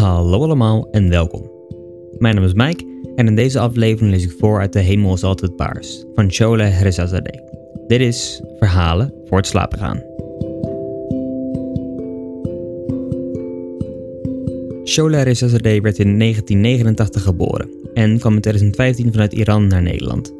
Hallo 0.00 0.42
allemaal 0.42 0.88
en 0.90 1.08
welkom. 1.08 1.50
Mijn 2.18 2.34
naam 2.34 2.44
is 2.44 2.52
Mike 2.52 2.84
en 3.14 3.26
in 3.26 3.34
deze 3.34 3.58
aflevering 3.58 4.12
lees 4.12 4.24
ik 4.24 4.34
voor 4.38 4.60
uit 4.60 4.72
De 4.72 4.80
Hemel 4.80 5.14
is 5.14 5.22
altijd 5.22 5.56
paars 5.56 6.04
van 6.14 6.32
Sholeh 6.32 6.82
Rezazadeh. 6.82 7.40
Dit 7.86 8.00
is 8.00 8.42
Verhalen 8.58 9.14
voor 9.24 9.36
het 9.36 9.46
slapen 9.46 9.78
gaan. 9.78 10.02
Sholeh 14.84 15.22
Rezazadeh 15.22 15.82
werd 15.82 15.98
in 15.98 16.18
1989 16.18 17.22
geboren 17.22 17.70
en 17.94 18.18
kwam 18.18 18.34
in 18.34 18.40
2015 18.40 19.12
vanuit 19.12 19.32
Iran 19.32 19.66
naar 19.66 19.82
Nederland. 19.82 20.32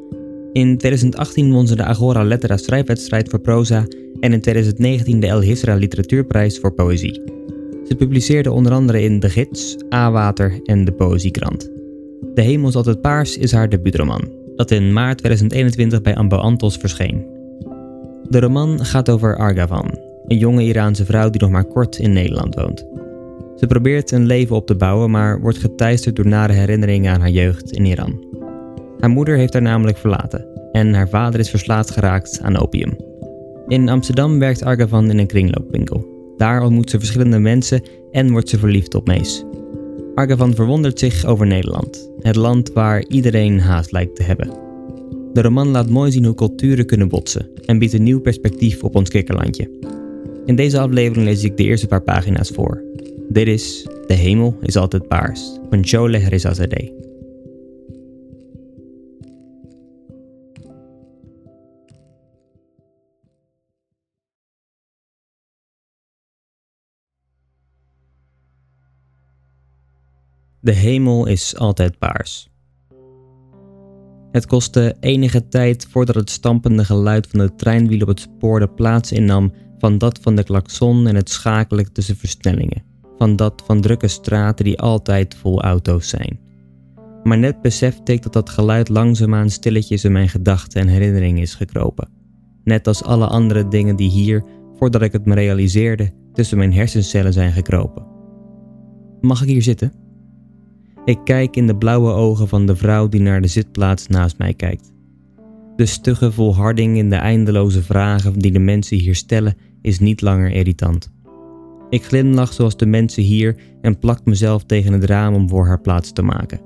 In 0.52 0.78
2018 0.78 1.52
won 1.52 1.66
ze 1.66 1.76
de 1.76 1.84
Agora 1.84 2.24
Lettera 2.24 2.56
schrijfwedstrijd 2.56 3.28
voor 3.28 3.40
proza 3.40 3.86
en 4.20 4.32
in 4.32 4.40
2019 4.40 5.20
de 5.20 5.26
El 5.26 5.40
Hisra 5.40 5.74
Literatuurprijs 5.74 6.58
voor 6.58 6.74
poëzie. 6.74 7.35
Ze 7.88 7.94
publiceerde 7.96 8.52
onder 8.52 8.72
andere 8.72 9.02
in 9.02 9.20
De 9.20 9.30
Gids, 9.30 9.76
A-Water 9.94 10.60
en 10.64 10.84
De 10.84 10.92
Poëziekrant. 10.92 11.70
De 12.34 12.42
Hemel 12.42 12.68
is 12.68 12.76
altijd 12.76 13.00
paars 13.00 13.36
is 13.36 13.52
haar 13.52 13.68
debuutroman, 13.68 14.28
dat 14.56 14.70
in 14.70 14.92
maart 14.92 15.18
2021 15.18 16.02
bij 16.02 16.14
Ambo 16.14 16.36
Antos 16.36 16.76
verscheen. 16.76 17.26
De 18.28 18.40
roman 18.40 18.84
gaat 18.84 19.10
over 19.10 19.36
Argavan, 19.36 19.98
een 20.26 20.38
jonge 20.38 20.62
Iraanse 20.62 21.04
vrouw 21.04 21.30
die 21.30 21.40
nog 21.40 21.50
maar 21.50 21.64
kort 21.64 21.98
in 21.98 22.12
Nederland 22.12 22.54
woont. 22.54 22.86
Ze 23.56 23.66
probeert 23.66 24.10
een 24.10 24.26
leven 24.26 24.56
op 24.56 24.66
te 24.66 24.74
bouwen, 24.74 25.10
maar 25.10 25.40
wordt 25.40 25.58
geteisterd 25.58 26.16
door 26.16 26.26
nare 26.26 26.52
herinneringen 26.52 27.12
aan 27.12 27.20
haar 27.20 27.30
jeugd 27.30 27.72
in 27.72 27.84
Iran. 27.84 28.24
Haar 28.98 29.10
moeder 29.10 29.36
heeft 29.36 29.52
haar 29.52 29.62
namelijk 29.62 29.98
verlaten 29.98 30.46
en 30.72 30.94
haar 30.94 31.08
vader 31.08 31.40
is 31.40 31.50
verslaafd 31.50 31.90
geraakt 31.90 32.40
aan 32.42 32.58
opium. 32.58 32.96
In 33.66 33.88
Amsterdam 33.88 34.38
werkt 34.38 34.62
Argavan 34.62 35.10
in 35.10 35.18
een 35.18 35.26
kringloopwinkel. 35.26 36.15
Daar 36.36 36.62
ontmoet 36.62 36.90
ze 36.90 36.98
verschillende 36.98 37.38
mensen 37.38 37.82
en 38.10 38.30
wordt 38.30 38.48
ze 38.48 38.58
verliefd 38.58 38.94
op 38.94 39.06
Mees. 39.06 39.44
Argavan 40.14 40.54
verwondert 40.54 40.98
zich 40.98 41.24
over 41.24 41.46
Nederland, 41.46 42.10
het 42.20 42.36
land 42.36 42.72
waar 42.72 43.04
iedereen 43.08 43.60
haast 43.60 43.92
lijkt 43.92 44.16
te 44.16 44.22
hebben. 44.22 44.50
De 45.32 45.42
roman 45.42 45.68
laat 45.68 45.90
mooi 45.90 46.10
zien 46.10 46.24
hoe 46.24 46.34
culturen 46.34 46.86
kunnen 46.86 47.08
botsen 47.08 47.48
en 47.64 47.78
biedt 47.78 47.92
een 47.92 48.02
nieuw 48.02 48.20
perspectief 48.20 48.82
op 48.82 48.94
ons 48.94 49.08
kikkerlandje. 49.08 49.70
In 50.44 50.56
deze 50.56 50.78
aflevering 50.78 51.26
lees 51.26 51.44
ik 51.44 51.56
de 51.56 51.64
eerste 51.64 51.86
paar 51.86 52.02
pagina's 52.02 52.48
voor. 52.48 52.82
Dit 53.28 53.46
is 53.46 53.86
De 54.06 54.14
hemel 54.14 54.56
is 54.62 54.76
altijd 54.76 55.08
paars 55.08 55.58
van 55.70 55.80
Joleh 55.80 56.28
Rezazadeh. 56.28 57.05
De 70.66 70.72
hemel 70.72 71.26
is 71.26 71.56
altijd 71.56 71.98
paars. 71.98 72.48
Het 74.32 74.46
kostte 74.46 74.96
enige 75.00 75.48
tijd 75.48 75.86
voordat 75.90 76.14
het 76.14 76.30
stampende 76.30 76.84
geluid 76.84 77.26
van 77.26 77.38
de 77.38 77.54
treinwiel 77.54 78.00
op 78.00 78.08
het 78.08 78.20
spoor 78.20 78.60
de 78.60 78.68
plaats 78.68 79.12
innam 79.12 79.52
van 79.78 79.98
dat 79.98 80.18
van 80.22 80.36
de 80.36 80.44
klakson 80.44 81.06
en 81.06 81.14
het 81.14 81.30
schakelen 81.30 81.92
tussen 81.92 82.16
versnellingen, 82.16 82.82
van 83.16 83.36
dat 83.36 83.62
van 83.66 83.80
drukke 83.80 84.08
straten 84.08 84.64
die 84.64 84.78
altijd 84.78 85.34
vol 85.34 85.62
auto's 85.62 86.08
zijn. 86.08 86.40
Maar 87.22 87.38
net 87.38 87.60
besefte 87.60 88.12
ik 88.12 88.22
dat 88.22 88.32
dat 88.32 88.50
geluid 88.50 88.88
langzaamaan 88.88 89.50
stilletjes 89.50 90.04
in 90.04 90.12
mijn 90.12 90.28
gedachten 90.28 90.80
en 90.80 90.88
herinneringen 90.88 91.42
is 91.42 91.54
gekropen. 91.54 92.08
Net 92.64 92.86
als 92.86 93.02
alle 93.02 93.26
andere 93.26 93.68
dingen 93.68 93.96
die 93.96 94.10
hier, 94.10 94.44
voordat 94.78 95.02
ik 95.02 95.12
het 95.12 95.26
me 95.26 95.34
realiseerde, 95.34 96.10
tussen 96.32 96.58
mijn 96.58 96.72
hersencellen 96.72 97.32
zijn 97.32 97.52
gekropen. 97.52 98.06
Mag 99.20 99.42
ik 99.42 99.48
hier 99.48 99.62
zitten? 99.62 100.05
Ik 101.06 101.18
kijk 101.24 101.56
in 101.56 101.66
de 101.66 101.76
blauwe 101.76 102.12
ogen 102.12 102.48
van 102.48 102.66
de 102.66 102.76
vrouw 102.76 103.08
die 103.08 103.20
naar 103.20 103.40
de 103.40 103.48
zitplaats 103.48 104.06
naast 104.06 104.38
mij 104.38 104.54
kijkt. 104.54 104.92
De 105.76 105.86
stugge 105.86 106.32
volharding 106.32 106.96
in 106.96 107.10
de 107.10 107.16
eindeloze 107.16 107.82
vragen 107.82 108.38
die 108.38 108.52
de 108.52 108.58
mensen 108.58 108.96
hier 108.96 109.14
stellen 109.14 109.56
is 109.82 109.98
niet 109.98 110.20
langer 110.20 110.50
irritant. 110.50 111.12
Ik 111.90 112.04
glimlach 112.04 112.52
zoals 112.52 112.76
de 112.76 112.86
mensen 112.86 113.22
hier 113.22 113.56
en 113.80 113.98
plak 113.98 114.24
mezelf 114.24 114.64
tegen 114.64 114.92
het 114.92 115.04
raam 115.04 115.34
om 115.34 115.48
voor 115.48 115.66
haar 115.66 115.80
plaats 115.80 116.12
te 116.12 116.22
maken. 116.22 116.60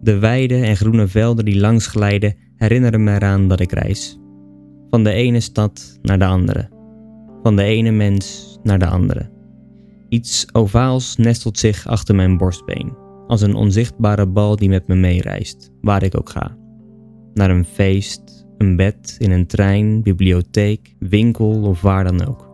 De 0.00 0.18
weide 0.18 0.56
en 0.56 0.76
groene 0.76 1.06
velden 1.06 1.44
die 1.44 1.60
langs 1.60 1.86
glijden 1.86 2.34
herinneren 2.56 3.04
me 3.04 3.14
eraan 3.14 3.48
dat 3.48 3.60
ik 3.60 3.72
reis. 3.72 4.18
Van 4.90 5.04
de 5.04 5.12
ene 5.12 5.40
stad 5.40 5.98
naar 6.02 6.18
de 6.18 6.26
andere. 6.26 6.68
Van 7.42 7.56
de 7.56 7.62
ene 7.62 7.90
mens 7.90 8.58
naar 8.62 8.78
de 8.78 8.88
andere. 8.88 9.30
Iets 10.08 10.46
ovaals 10.52 11.16
nestelt 11.16 11.58
zich 11.58 11.86
achter 11.86 12.14
mijn 12.14 12.36
borstbeen 12.36 13.02
als 13.26 13.40
een 13.40 13.54
onzichtbare 13.54 14.26
bal 14.26 14.56
die 14.56 14.68
met 14.68 14.86
me 14.86 14.94
meereist, 14.94 15.70
waar 15.80 16.02
ik 16.02 16.18
ook 16.18 16.28
ga. 16.28 16.56
Naar 17.34 17.50
een 17.50 17.64
feest, 17.64 18.46
een 18.58 18.76
bed, 18.76 19.16
in 19.18 19.30
een 19.30 19.46
trein, 19.46 20.02
bibliotheek, 20.02 20.94
winkel 20.98 21.62
of 21.62 21.80
waar 21.80 22.04
dan 22.04 22.26
ook. 22.26 22.50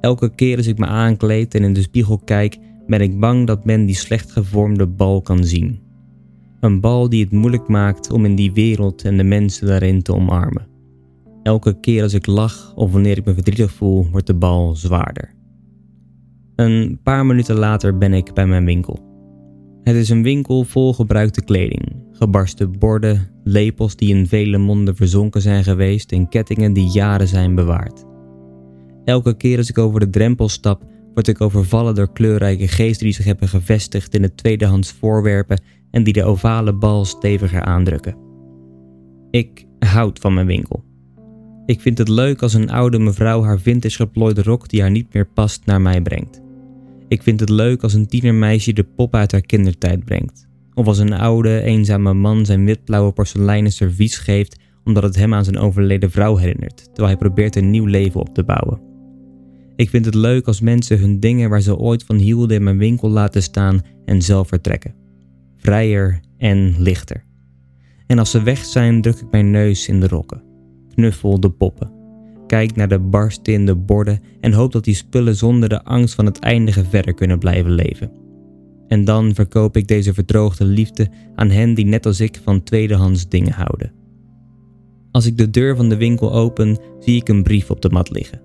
Elke 0.00 0.34
keer 0.34 0.56
als 0.56 0.66
ik 0.66 0.78
me 0.78 0.86
aankleed 0.86 1.54
en 1.54 1.62
in 1.62 1.72
de 1.72 1.82
spiegel 1.82 2.18
kijk, 2.18 2.58
ben 2.86 3.00
ik 3.00 3.20
bang 3.20 3.46
dat 3.46 3.64
men 3.64 3.86
die 3.86 3.94
slecht 3.94 4.32
gevormde 4.32 4.86
bal 4.86 5.20
kan 5.20 5.44
zien. 5.44 5.80
Een 6.60 6.80
bal 6.80 7.08
die 7.08 7.24
het 7.24 7.32
moeilijk 7.32 7.68
maakt 7.68 8.10
om 8.10 8.24
in 8.24 8.34
die 8.34 8.52
wereld 8.52 9.04
en 9.04 9.16
de 9.16 9.24
mensen 9.24 9.66
daarin 9.66 10.02
te 10.02 10.14
omarmen. 10.14 10.66
Elke 11.42 11.80
keer 11.80 12.02
als 12.02 12.14
ik 12.14 12.26
lach 12.26 12.74
of 12.74 12.92
wanneer 12.92 13.18
ik 13.18 13.24
me 13.24 13.34
verdrietig 13.34 13.72
voel, 13.72 14.06
wordt 14.10 14.26
de 14.26 14.34
bal 14.34 14.74
zwaarder. 14.74 15.34
Een 16.56 17.00
paar 17.02 17.26
minuten 17.26 17.56
later 17.56 17.98
ben 17.98 18.12
ik 18.12 18.32
bij 18.32 18.46
mijn 18.46 18.64
winkel. 18.64 19.11
Het 19.82 19.96
is 19.96 20.08
een 20.08 20.22
winkel 20.22 20.64
vol 20.64 20.94
gebruikte 20.94 21.44
kleding, 21.44 22.02
gebarsten 22.12 22.78
borden, 22.78 23.28
lepels 23.44 23.96
die 23.96 24.14
in 24.14 24.26
vele 24.26 24.58
monden 24.58 24.96
verzonken 24.96 25.40
zijn 25.40 25.64
geweest 25.64 26.12
en 26.12 26.28
kettingen 26.28 26.72
die 26.72 26.90
jaren 26.90 27.28
zijn 27.28 27.54
bewaard. 27.54 28.04
Elke 29.04 29.36
keer 29.36 29.58
als 29.58 29.70
ik 29.70 29.78
over 29.78 30.00
de 30.00 30.10
drempel 30.10 30.48
stap, 30.48 30.82
word 31.14 31.28
ik 31.28 31.40
overvallen 31.40 31.94
door 31.94 32.12
kleurrijke 32.12 32.68
geesten 32.68 33.04
die 33.04 33.14
zich 33.14 33.24
hebben 33.24 33.48
gevestigd 33.48 34.14
in 34.14 34.22
de 34.22 34.34
tweedehands 34.34 34.92
voorwerpen 34.92 35.60
en 35.90 36.04
die 36.04 36.12
de 36.12 36.24
ovale 36.24 36.72
bal 36.72 37.04
steviger 37.04 37.62
aandrukken. 37.62 38.16
Ik 39.30 39.64
houd 39.78 40.18
van 40.18 40.34
mijn 40.34 40.46
winkel. 40.46 40.84
Ik 41.66 41.80
vind 41.80 41.98
het 41.98 42.08
leuk 42.08 42.42
als 42.42 42.54
een 42.54 42.70
oude 42.70 42.98
mevrouw 42.98 43.42
haar 43.42 43.58
vintage 43.60 43.96
geplooide 43.96 44.42
rok 44.42 44.68
die 44.68 44.80
haar 44.80 44.90
niet 44.90 45.14
meer 45.14 45.26
past 45.26 45.66
naar 45.66 45.80
mij 45.80 46.02
brengt. 46.02 46.41
Ik 47.12 47.22
vind 47.22 47.40
het 47.40 47.48
leuk 47.48 47.82
als 47.82 47.94
een 47.94 48.06
tienermeisje 48.06 48.72
de 48.72 48.84
pop 48.84 49.14
uit 49.14 49.32
haar 49.32 49.40
kindertijd 49.40 50.04
brengt. 50.04 50.48
Of 50.74 50.86
als 50.86 50.98
een 50.98 51.12
oude, 51.12 51.60
eenzame 51.60 52.14
man 52.14 52.46
zijn 52.46 52.64
witblauwe 52.64 53.12
porseleinen 53.12 53.72
servies 53.72 54.18
geeft 54.18 54.58
omdat 54.84 55.02
het 55.02 55.16
hem 55.16 55.34
aan 55.34 55.44
zijn 55.44 55.58
overleden 55.58 56.10
vrouw 56.10 56.36
herinnert, 56.36 56.76
terwijl 56.84 57.06
hij 57.06 57.16
probeert 57.16 57.56
een 57.56 57.70
nieuw 57.70 57.84
leven 57.84 58.20
op 58.20 58.34
te 58.34 58.44
bouwen. 58.44 58.80
Ik 59.76 59.90
vind 59.90 60.04
het 60.04 60.14
leuk 60.14 60.46
als 60.46 60.60
mensen 60.60 60.98
hun 60.98 61.20
dingen 61.20 61.50
waar 61.50 61.60
ze 61.60 61.76
ooit 61.76 62.04
van 62.04 62.16
hielden 62.16 62.56
in 62.56 62.62
mijn 62.62 62.78
winkel 62.78 63.08
laten 63.08 63.42
staan 63.42 63.80
en 64.04 64.22
zelf 64.22 64.48
vertrekken. 64.48 64.94
Vrijer 65.56 66.20
en 66.38 66.74
lichter. 66.78 67.24
En 68.06 68.18
als 68.18 68.30
ze 68.30 68.42
weg 68.42 68.64
zijn, 68.64 69.00
druk 69.00 69.16
ik 69.16 69.30
mijn 69.30 69.50
neus 69.50 69.88
in 69.88 70.00
de 70.00 70.08
rokken. 70.08 70.42
Knuffel 70.94 71.40
de 71.40 71.50
poppen 71.50 72.01
kijk 72.52 72.76
naar 72.76 72.88
de 72.88 72.98
barsten 72.98 73.52
in 73.52 73.66
de 73.66 73.74
borden 73.74 74.20
en 74.40 74.52
hoop 74.52 74.72
dat 74.72 74.84
die 74.84 74.94
spullen 74.94 75.36
zonder 75.36 75.68
de 75.68 75.84
angst 75.84 76.14
van 76.14 76.26
het 76.26 76.38
eindigen 76.38 76.86
verder 76.86 77.14
kunnen 77.14 77.38
blijven 77.38 77.70
leven. 77.70 78.10
En 78.88 79.04
dan 79.04 79.34
verkoop 79.34 79.76
ik 79.76 79.88
deze 79.88 80.14
verdroogde 80.14 80.64
liefde 80.64 81.08
aan 81.34 81.50
hen 81.50 81.74
die 81.74 81.84
net 81.84 82.06
als 82.06 82.20
ik 82.20 82.40
van 82.44 82.62
tweedehands 82.62 83.28
dingen 83.28 83.52
houden. 83.52 83.92
Als 85.10 85.26
ik 85.26 85.38
de 85.38 85.50
deur 85.50 85.76
van 85.76 85.88
de 85.88 85.96
winkel 85.96 86.32
open, 86.32 86.78
zie 86.98 87.16
ik 87.16 87.28
een 87.28 87.42
brief 87.42 87.70
op 87.70 87.80
de 87.80 87.90
mat 87.90 88.10
liggen. 88.10 88.40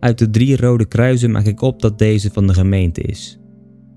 Uit 0.00 0.18
de 0.18 0.30
drie 0.30 0.56
rode 0.56 0.86
kruisen 0.86 1.30
maak 1.30 1.46
ik 1.46 1.60
op 1.60 1.82
dat 1.82 1.98
deze 1.98 2.30
van 2.30 2.46
de 2.46 2.54
gemeente 2.54 3.00
is. 3.00 3.38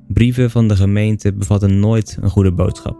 Brieven 0.07 0.51
van 0.51 0.67
de 0.67 0.75
gemeente 0.75 1.33
bevatten 1.33 1.79
nooit 1.79 2.17
een 2.21 2.29
goede 2.29 2.53
boodschap. 2.53 2.97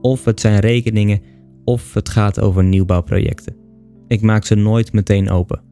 Of 0.00 0.24
het 0.24 0.40
zijn 0.40 0.60
rekeningen, 0.60 1.20
of 1.64 1.94
het 1.94 2.08
gaat 2.08 2.40
over 2.40 2.64
nieuwbouwprojecten. 2.64 3.61
Ik 4.12 4.20
maak 4.20 4.44
ze 4.44 4.54
nooit 4.54 4.92
meteen 4.92 5.30
open. 5.30 5.62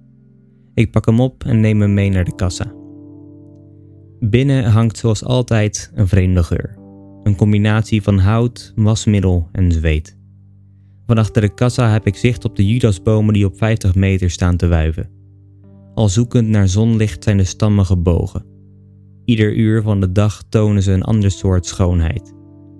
Ik 0.74 0.90
pak 0.90 1.06
hem 1.06 1.20
op 1.20 1.44
en 1.44 1.60
neem 1.60 1.80
hem 1.80 1.94
mee 1.94 2.10
naar 2.10 2.24
de 2.24 2.34
kassa. 2.34 2.72
Binnen 4.20 4.64
hangt 4.64 4.98
zoals 4.98 5.24
altijd 5.24 5.90
een 5.94 6.08
vreemde 6.08 6.42
geur. 6.42 6.78
Een 7.22 7.36
combinatie 7.36 8.02
van 8.02 8.18
hout, 8.18 8.72
wasmiddel 8.76 9.48
en 9.52 9.72
zweet. 9.72 10.18
Van 11.06 11.18
achter 11.18 11.42
de 11.42 11.54
kassa 11.54 11.90
heb 11.90 12.06
ik 12.06 12.16
zicht 12.16 12.44
op 12.44 12.56
de 12.56 12.68
Judasbomen 12.68 13.34
die 13.34 13.46
op 13.46 13.56
50 13.56 13.94
meter 13.94 14.30
staan 14.30 14.56
te 14.56 14.68
wuiven. 14.68 15.10
Al 15.94 16.08
zoekend 16.08 16.48
naar 16.48 16.68
zonlicht 16.68 17.24
zijn 17.24 17.36
de 17.36 17.44
stammen 17.44 17.86
gebogen. 17.86 18.44
Ieder 19.24 19.56
uur 19.56 19.82
van 19.82 20.00
de 20.00 20.12
dag 20.12 20.42
tonen 20.48 20.82
ze 20.82 20.92
een 20.92 21.04
ander 21.04 21.30
soort 21.30 21.66
schoonheid. 21.66 22.34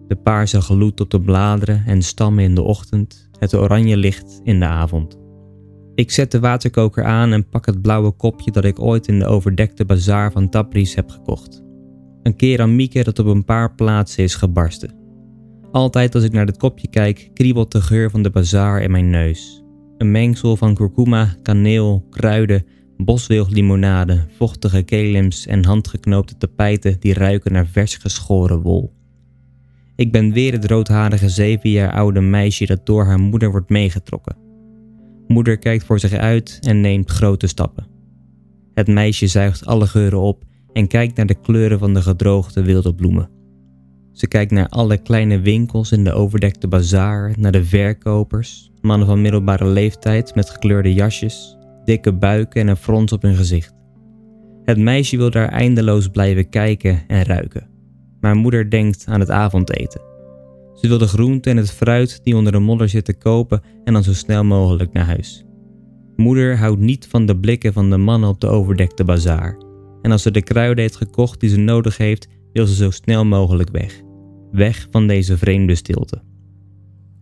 De 0.09 0.17
paarse 0.17 0.61
gloed 0.61 1.01
op 1.01 1.11
de 1.11 1.21
bladeren 1.21 1.83
en 1.87 2.03
stammen 2.03 2.45
in 2.45 2.55
de 2.55 2.63
ochtend, 2.63 3.29
het 3.39 3.55
oranje 3.55 3.97
licht 3.97 4.41
in 4.43 4.61
de 4.61 4.67
avond. 4.67 5.19
Ik 6.00 6.11
zet 6.11 6.31
de 6.31 6.41
waterkoker 6.41 7.05
aan 7.05 7.32
en 7.32 7.49
pak 7.49 7.67
het 7.67 7.82
blauwe 7.82 8.11
kopje 8.11 8.50
dat 8.50 8.64
ik 8.64 8.81
ooit 8.81 9.08
in 9.08 9.19
de 9.19 9.26
overdekte 9.26 9.85
bazaar 9.85 10.32
van 10.32 10.49
Tabriz 10.49 10.94
heb 10.94 11.11
gekocht. 11.11 11.62
Een 12.23 12.37
keramieke 12.37 13.05
dat 13.05 13.19
op 13.19 13.26
een 13.26 13.44
paar 13.44 13.75
plaatsen 13.75 14.25
is 14.25 14.35
gebarsten. 14.35 14.94
Altijd 15.73 16.14
als 16.14 16.25
ik 16.25 16.32
naar 16.32 16.47
dit 16.47 16.56
kopje 16.56 16.88
kijk, 16.88 17.31
kriebelt 17.35 17.73
de 17.73 17.81
geur 17.81 18.11
van 18.11 18.23
de 18.23 18.31
bazaar 18.31 18.82
in 18.82 18.91
mijn 18.91 19.11
neus. 19.11 19.62
Een 19.99 20.11
mengsel 20.11 20.56
van 20.56 20.75
kurkuma, 20.75 21.35
kaneel, 21.43 22.06
kruiden, 22.11 22.67
boswilglimonade, 22.96 24.26
vochtige 24.37 24.82
kelims 24.82 25.46
en 25.46 25.64
handgeknoopte 25.64 26.37
tapijten 26.37 27.00
die 27.00 27.14
ruiken 27.14 27.53
naar 27.53 27.67
vers 27.67 27.96
geschoren 27.96 28.62
wol. 28.62 28.93
Ik 29.96 30.12
ben 30.12 30.32
weer 30.32 30.53
het 30.53 30.64
roodharige 30.64 31.29
zeven 31.29 31.70
jaar 31.70 31.93
oude 31.93 32.20
meisje 32.20 32.67
dat 32.67 32.87
door 32.87 33.05
haar 33.05 33.20
moeder 33.20 33.50
wordt 33.50 33.70
meegetrokken. 33.70 34.49
Moeder 35.32 35.59
kijkt 35.59 35.85
voor 35.85 35.99
zich 35.99 36.12
uit 36.12 36.59
en 36.61 36.81
neemt 36.81 37.11
grote 37.11 37.47
stappen. 37.47 37.87
Het 38.75 38.87
meisje 38.87 39.27
zuigt 39.27 39.67
alle 39.67 39.87
geuren 39.87 40.21
op 40.21 40.44
en 40.73 40.87
kijkt 40.87 41.17
naar 41.17 41.27
de 41.27 41.41
kleuren 41.41 41.79
van 41.79 41.94
de 41.94 42.03
gedroogde 42.03 42.62
wilde 42.62 42.94
bloemen. 42.94 43.31
Ze 44.12 44.29
kijkt 44.29 44.53
naar 44.53 44.69
alle 44.69 44.99
kleine 44.99 45.41
winkels 45.41 45.93
in 45.93 46.05
de 46.05 46.12
overdekte 46.12 46.69
bazaar, 46.69 47.35
naar 47.38 47.53
de 47.53 47.65
verkopers, 47.65 48.71
mannen 48.81 49.06
van 49.06 49.21
middelbare 49.21 49.67
leeftijd 49.67 50.35
met 50.35 50.50
gekleurde 50.50 50.93
jasjes, 50.93 51.56
dikke 51.85 52.12
buiken 52.12 52.61
en 52.61 52.69
een 52.69 52.77
frons 52.77 53.12
op 53.12 53.23
hun 53.23 53.37
gezicht. 53.37 53.75
Het 54.65 54.79
meisje 54.79 55.17
wil 55.17 55.31
daar 55.31 55.49
eindeloos 55.49 56.09
blijven 56.09 56.49
kijken 56.49 57.03
en 57.06 57.23
ruiken. 57.23 57.69
Maar 58.21 58.37
moeder 58.37 58.71
denkt 58.71 59.05
aan 59.09 59.21
het 59.21 59.31
avondeten. 59.31 60.10
Ze 60.75 60.88
wil 60.88 60.99
de 60.99 61.06
groente 61.06 61.50
en 61.50 61.56
het 61.56 61.70
fruit 61.70 62.20
die 62.22 62.37
onder 62.37 62.52
de 62.52 62.58
modder 62.58 62.88
zitten 62.88 63.19
kopen 63.19 63.62
en 63.84 63.93
dan 63.93 64.02
zo 64.02 64.12
snel 64.12 64.44
mogelijk 64.44 64.93
naar 64.93 65.06
huis. 65.06 65.44
Moeder 66.17 66.58
houdt 66.58 66.81
niet 66.81 67.06
van 67.06 67.26
de 67.26 67.37
blikken 67.37 67.72
van 67.72 67.90
de 67.90 67.96
mannen 67.96 68.28
op 68.28 68.40
de 68.40 68.46
overdekte 68.46 69.05
bazaar. 69.05 69.58
En 70.02 70.11
als 70.11 70.22
ze 70.22 70.31
de 70.31 70.43
kruiden 70.43 70.82
heeft 70.82 70.96
gekocht 70.96 71.40
die 71.40 71.49
ze 71.49 71.56
nodig 71.56 71.96
heeft, 71.96 72.28
wil 72.52 72.67
ze 72.67 72.75
zo 72.75 72.90
snel 72.90 73.25
mogelijk 73.25 73.70
weg. 73.70 74.00
Weg 74.52 74.87
van 74.90 75.06
deze 75.06 75.38
vreemde 75.38 75.75
stilte. 75.75 76.22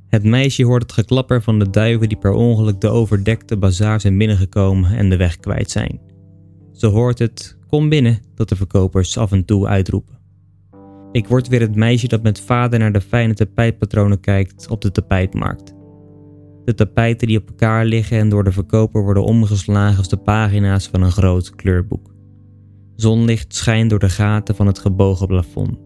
Het 0.08 0.24
meisje 0.24 0.64
hoort 0.64 0.82
het 0.82 0.92
geklapper 0.92 1.42
van 1.42 1.58
de 1.58 1.70
duiven 1.70 2.08
die 2.08 2.18
per 2.18 2.32
ongeluk 2.32 2.80
de 2.80 2.88
overdekte 2.88 3.56
bazaar 3.56 4.00
zijn 4.00 4.18
binnengekomen 4.18 4.96
en 4.96 5.10
de 5.10 5.16
weg 5.16 5.36
kwijt 5.36 5.70
zijn. 5.70 6.00
Ze 6.72 6.86
hoort 6.86 7.18
het 7.18 7.56
kom 7.66 7.88
binnen 7.88 8.18
dat 8.34 8.48
de 8.48 8.56
verkopers 8.56 9.18
af 9.18 9.32
en 9.32 9.44
toe 9.44 9.66
uitroepen. 9.66 10.17
Ik 11.12 11.28
word 11.28 11.48
weer 11.48 11.60
het 11.60 11.74
meisje 11.74 12.08
dat 12.08 12.22
met 12.22 12.40
vader 12.40 12.78
naar 12.78 12.92
de 12.92 13.00
fijne 13.00 13.34
tapijtpatronen 13.34 14.20
kijkt 14.20 14.68
op 14.68 14.80
de 14.80 14.90
tapijtmarkt. 14.90 15.74
De 16.64 16.74
tapijten 16.74 17.26
die 17.26 17.38
op 17.38 17.48
elkaar 17.48 17.84
liggen 17.84 18.18
en 18.18 18.28
door 18.28 18.44
de 18.44 18.52
verkoper 18.52 19.02
worden 19.02 19.24
omgeslagen 19.24 19.98
als 19.98 20.08
de 20.08 20.16
pagina's 20.16 20.88
van 20.88 21.02
een 21.02 21.12
groot 21.12 21.54
kleurboek. 21.54 22.14
Zonlicht 22.96 23.54
schijnt 23.54 23.90
door 23.90 23.98
de 23.98 24.08
gaten 24.08 24.54
van 24.54 24.66
het 24.66 24.78
gebogen 24.78 25.26
plafond. 25.26 25.78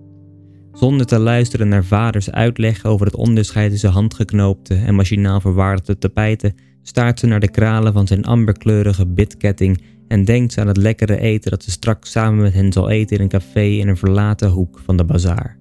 Zonder 0.72 1.06
te 1.06 1.18
luisteren 1.18 1.68
naar 1.68 1.84
vaders 1.84 2.30
uitleg 2.30 2.84
over 2.84 3.06
het 3.06 3.16
onderscheid 3.16 3.70
tussen 3.70 3.90
handgeknoopte 3.90 4.74
en 4.74 4.94
machinaal 4.94 5.40
verwaardigde 5.40 5.98
tapijten, 5.98 6.54
staart 6.82 7.18
ze 7.18 7.26
naar 7.26 7.40
de 7.40 7.50
kralen 7.50 7.92
van 7.92 8.06
zijn 8.06 8.24
amberkleurige 8.24 9.06
bitketting 9.06 9.82
en 10.12 10.24
denkt 10.24 10.58
aan 10.58 10.66
het 10.66 10.76
lekkere 10.76 11.20
eten 11.20 11.50
dat 11.50 11.62
ze 11.62 11.70
straks 11.70 12.10
samen 12.10 12.42
met 12.42 12.52
hen 12.52 12.72
zal 12.72 12.90
eten 12.90 13.16
in 13.16 13.22
een 13.22 13.28
café 13.28 13.64
in 13.64 13.88
een 13.88 13.96
verlaten 13.96 14.50
hoek 14.50 14.80
van 14.84 14.96
de 14.96 15.04
bazaar. 15.04 15.58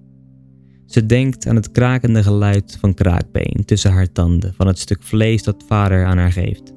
Ze 0.86 1.06
denkt 1.06 1.46
aan 1.46 1.56
het 1.56 1.70
krakende 1.70 2.22
geluid 2.22 2.76
van 2.80 2.94
kraakbeen 2.94 3.62
tussen 3.64 3.92
haar 3.92 4.12
tanden 4.12 4.54
van 4.54 4.66
het 4.66 4.78
stuk 4.78 5.02
vlees 5.02 5.42
dat 5.42 5.64
vader 5.66 6.04
aan 6.04 6.18
haar 6.18 6.32
geeft. 6.32 6.72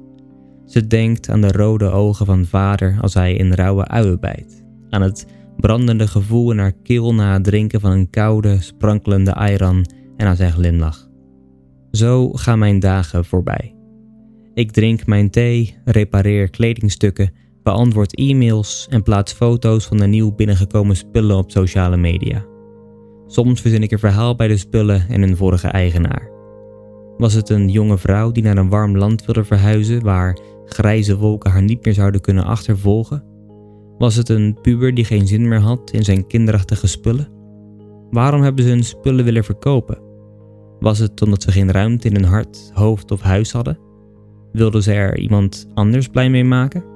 Ze 0.66 0.86
denkt 0.86 1.28
aan 1.28 1.40
de 1.40 1.52
rode 1.52 1.90
ogen 1.90 2.26
van 2.26 2.44
vader 2.44 2.98
als 3.00 3.14
hij 3.14 3.34
in 3.34 3.52
rauwe 3.52 3.88
uien 3.88 4.20
bijt, 4.20 4.64
aan 4.88 5.02
het 5.02 5.26
brandende 5.56 6.06
gevoel 6.06 6.50
in 6.50 6.58
haar 6.58 6.76
keel 6.82 7.14
na 7.14 7.32
het 7.32 7.44
drinken 7.44 7.80
van 7.80 7.90
een 7.90 8.10
koude, 8.10 8.60
sprankelende 8.60 9.34
ayran 9.34 9.86
en 10.16 10.26
aan 10.26 10.36
zijn 10.36 10.52
glimlach. 10.52 11.08
Zo 11.90 12.32
gaan 12.32 12.58
mijn 12.58 12.78
dagen 12.78 13.24
voorbij. 13.24 13.74
Ik 14.54 14.72
drink 14.72 15.06
mijn 15.06 15.30
thee, 15.30 15.76
repareer 15.84 16.50
kledingstukken 16.50 17.44
beantwoord 17.66 18.14
e-mails 18.14 18.86
en 18.90 19.02
plaats 19.02 19.32
foto's 19.32 19.86
van 19.86 19.96
de 19.96 20.06
nieuw 20.06 20.34
binnengekomen 20.34 20.96
spullen 20.96 21.36
op 21.36 21.50
sociale 21.50 21.96
media. 21.96 22.44
Soms 23.26 23.60
verzin 23.60 23.82
ik 23.82 23.90
een 23.90 23.98
verhaal 23.98 24.36
bij 24.36 24.48
de 24.48 24.56
spullen 24.56 25.08
en 25.08 25.20
hun 25.20 25.36
vorige 25.36 25.68
eigenaar. 25.68 26.30
Was 27.16 27.32
het 27.32 27.48
een 27.48 27.68
jonge 27.68 27.98
vrouw 27.98 28.32
die 28.32 28.42
naar 28.42 28.56
een 28.56 28.68
warm 28.68 28.96
land 28.96 29.24
wilde 29.24 29.44
verhuizen 29.44 30.02
waar 30.02 30.38
grijze 30.64 31.16
wolken 31.16 31.50
haar 31.50 31.62
niet 31.62 31.84
meer 31.84 31.94
zouden 31.94 32.20
kunnen 32.20 32.44
achtervolgen? 32.44 33.24
Was 33.98 34.14
het 34.14 34.28
een 34.28 34.58
puber 34.62 34.94
die 34.94 35.04
geen 35.04 35.26
zin 35.26 35.48
meer 35.48 35.60
had 35.60 35.90
in 35.90 36.04
zijn 36.04 36.26
kinderachtige 36.26 36.86
spullen? 36.86 37.28
Waarom 38.10 38.42
hebben 38.42 38.64
ze 38.64 38.70
hun 38.70 38.84
spullen 38.84 39.24
willen 39.24 39.44
verkopen? 39.44 39.98
Was 40.78 40.98
het 40.98 41.22
omdat 41.22 41.42
ze 41.42 41.52
geen 41.52 41.70
ruimte 41.70 42.08
in 42.08 42.14
hun 42.14 42.24
hart, 42.24 42.70
hoofd 42.74 43.10
of 43.10 43.20
huis 43.20 43.52
hadden? 43.52 43.78
Wilden 44.52 44.82
ze 44.82 44.92
er 44.92 45.18
iemand 45.18 45.66
anders 45.74 46.08
blij 46.08 46.30
mee 46.30 46.44
maken? 46.44 46.95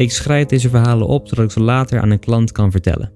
Ik 0.00 0.10
schrijf 0.10 0.46
deze 0.46 0.68
verhalen 0.68 1.06
op 1.06 1.28
zodat 1.28 1.44
ik 1.44 1.50
ze 1.50 1.60
later 1.60 2.00
aan 2.00 2.10
een 2.10 2.18
klant 2.18 2.52
kan 2.52 2.70
vertellen. 2.70 3.12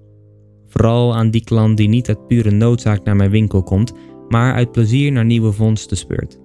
Vooral 0.66 1.14
aan 1.14 1.30
die 1.30 1.44
klant 1.44 1.76
die 1.76 1.88
niet 1.88 2.08
uit 2.08 2.26
pure 2.26 2.50
noodzaak 2.50 3.04
naar 3.04 3.16
mijn 3.16 3.30
winkel 3.30 3.62
komt, 3.62 3.92
maar 4.28 4.54
uit 4.54 4.72
plezier 4.72 5.12
naar 5.12 5.24
nieuwe 5.24 5.52
vondsten 5.52 5.96
speurt. 5.96 6.40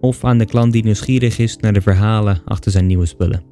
Of 0.00 0.24
aan 0.24 0.38
de 0.38 0.44
klant 0.44 0.72
die 0.72 0.84
nieuwsgierig 0.84 1.38
is 1.38 1.56
naar 1.56 1.72
de 1.72 1.80
verhalen 1.80 2.42
achter 2.44 2.70
zijn 2.70 2.86
nieuwe 2.86 3.06
spullen. 3.06 3.42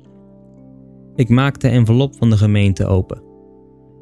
Ik 1.15 1.29
maak 1.29 1.61
de 1.61 1.69
envelop 1.69 2.17
van 2.17 2.31
de 2.31 2.37
gemeente 2.37 2.87
open. 2.87 3.23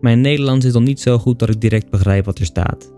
Mijn 0.00 0.20
Nederlands 0.20 0.66
is 0.66 0.72
nog 0.72 0.82
niet 0.82 1.00
zo 1.00 1.18
goed 1.18 1.38
dat 1.38 1.48
ik 1.48 1.60
direct 1.60 1.90
begrijp 1.90 2.24
wat 2.24 2.38
er 2.38 2.44
staat. 2.44 2.92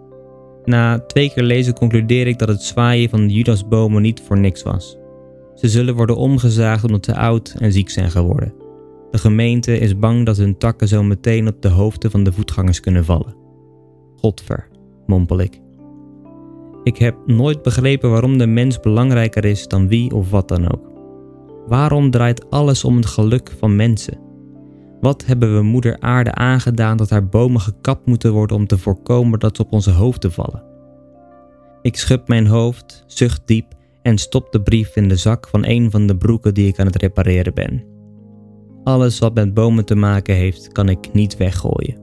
Na 0.64 0.98
twee 0.98 1.32
keer 1.32 1.42
lezen 1.42 1.74
concludeer 1.74 2.26
ik 2.26 2.38
dat 2.38 2.48
het 2.48 2.62
zwaaien 2.62 3.10
van 3.10 3.26
de 3.26 3.34
Judasbomen 3.34 4.02
niet 4.02 4.22
voor 4.26 4.38
niks 4.38 4.62
was. 4.62 4.98
Ze 5.54 5.68
zullen 5.68 5.94
worden 5.94 6.16
omgezaagd 6.16 6.84
omdat 6.84 7.04
ze 7.04 7.16
oud 7.16 7.54
en 7.58 7.72
ziek 7.72 7.90
zijn 7.90 8.10
geworden. 8.10 8.61
De 9.12 9.18
gemeente 9.18 9.78
is 9.78 9.98
bang 9.98 10.26
dat 10.26 10.36
hun 10.36 10.58
takken 10.58 10.88
zo 10.88 11.02
meteen 11.02 11.48
op 11.48 11.62
de 11.62 11.68
hoofden 11.68 12.10
van 12.10 12.24
de 12.24 12.32
voetgangers 12.32 12.80
kunnen 12.80 13.04
vallen. 13.04 13.34
Godver, 14.16 14.68
mompel 15.06 15.40
ik. 15.40 15.60
Ik 16.84 16.96
heb 16.96 17.16
nooit 17.26 17.62
begrepen 17.62 18.10
waarom 18.10 18.38
de 18.38 18.46
mens 18.46 18.80
belangrijker 18.80 19.44
is 19.44 19.68
dan 19.68 19.88
wie 19.88 20.14
of 20.14 20.30
wat 20.30 20.48
dan 20.48 20.72
ook. 20.72 20.90
Waarom 21.66 22.10
draait 22.10 22.50
alles 22.50 22.84
om 22.84 22.96
het 22.96 23.06
geluk 23.06 23.52
van 23.58 23.76
mensen? 23.76 24.18
Wat 25.00 25.24
hebben 25.26 25.56
we 25.56 25.62
moeder 25.62 26.00
aarde 26.00 26.34
aangedaan 26.34 26.96
dat 26.96 27.10
haar 27.10 27.28
bomen 27.28 27.60
gekapt 27.60 28.06
moeten 28.06 28.32
worden 28.32 28.56
om 28.56 28.66
te 28.66 28.78
voorkomen 28.78 29.38
dat 29.38 29.56
ze 29.56 29.62
op 29.62 29.72
onze 29.72 29.90
hoofden 29.90 30.32
vallen? 30.32 30.64
Ik 31.82 31.96
schud 31.96 32.28
mijn 32.28 32.46
hoofd, 32.46 33.04
zucht 33.06 33.42
diep 33.44 33.66
en 34.02 34.18
stop 34.18 34.52
de 34.52 34.62
brief 34.62 34.96
in 34.96 35.08
de 35.08 35.16
zak 35.16 35.48
van 35.48 35.66
een 35.66 35.90
van 35.90 36.06
de 36.06 36.16
broeken 36.16 36.54
die 36.54 36.68
ik 36.68 36.78
aan 36.78 36.86
het 36.86 36.96
repareren 36.96 37.54
ben. 37.54 37.91
Alles 38.84 39.18
wat 39.18 39.34
met 39.34 39.54
bomen 39.54 39.84
te 39.84 39.94
maken 39.94 40.34
heeft, 40.34 40.72
kan 40.72 40.88
ik 40.88 41.12
niet 41.12 41.36
weggooien. 41.36 42.00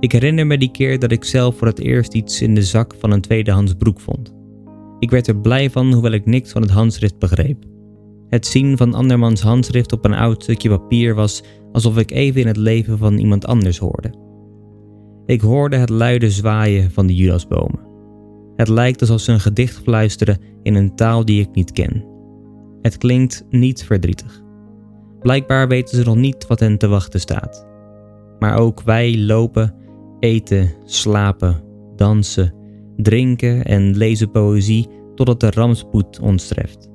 Ik 0.00 0.12
herinner 0.12 0.46
me 0.46 0.58
die 0.58 0.70
keer 0.70 0.98
dat 0.98 1.12
ik 1.12 1.24
zelf 1.24 1.56
voor 1.56 1.66
het 1.66 1.80
eerst 1.80 2.14
iets 2.14 2.42
in 2.42 2.54
de 2.54 2.62
zak 2.62 2.94
van 2.98 3.10
een 3.10 3.20
tweedehands 3.20 3.74
broek 3.74 4.00
vond. 4.00 4.34
Ik 4.98 5.10
werd 5.10 5.26
er 5.26 5.36
blij 5.36 5.70
van, 5.70 5.92
hoewel 5.92 6.12
ik 6.12 6.26
niks 6.26 6.52
van 6.52 6.62
het 6.62 6.70
handschrift 6.70 7.18
begreep. 7.18 7.64
Het 8.28 8.46
zien 8.46 8.76
van 8.76 8.94
andermans 8.94 9.42
handschrift 9.42 9.92
op 9.92 10.04
een 10.04 10.14
oud 10.14 10.42
stukje 10.42 10.68
papier 10.68 11.14
was 11.14 11.42
alsof 11.72 11.98
ik 11.98 12.10
even 12.10 12.40
in 12.40 12.46
het 12.46 12.56
leven 12.56 12.98
van 12.98 13.18
iemand 13.18 13.46
anders 13.46 13.78
hoorde. 13.78 14.14
Ik 15.26 15.40
hoorde 15.40 15.76
het 15.76 15.88
luide 15.88 16.30
zwaaien 16.30 16.90
van 16.90 17.06
de 17.06 17.14
Judasbomen. 17.14 17.80
Het 18.56 18.68
lijkt 18.68 19.00
alsof 19.00 19.20
ze 19.20 19.32
een 19.32 19.40
gedicht 19.40 19.78
fluisteren 19.82 20.38
in 20.62 20.74
een 20.74 20.94
taal 20.94 21.24
die 21.24 21.40
ik 21.40 21.54
niet 21.54 21.72
ken. 21.72 22.04
Het 22.82 22.98
klinkt 22.98 23.44
niet 23.50 23.84
verdrietig. 23.84 24.43
Blijkbaar 25.24 25.68
weten 25.68 25.96
ze 25.96 26.04
nog 26.04 26.16
niet 26.16 26.46
wat 26.46 26.60
hen 26.60 26.78
te 26.78 26.88
wachten 26.88 27.20
staat. 27.20 27.66
Maar 28.38 28.58
ook 28.58 28.82
wij 28.82 29.18
lopen, 29.18 29.74
eten, 30.20 30.70
slapen, 30.84 31.62
dansen, 31.96 32.54
drinken 32.96 33.64
en 33.64 33.96
lezen 33.96 34.30
poëzie 34.30 34.88
totdat 35.14 35.40
de 35.40 35.50
rampspoed 35.50 36.20
ons 36.20 36.46
treft. 36.46 36.88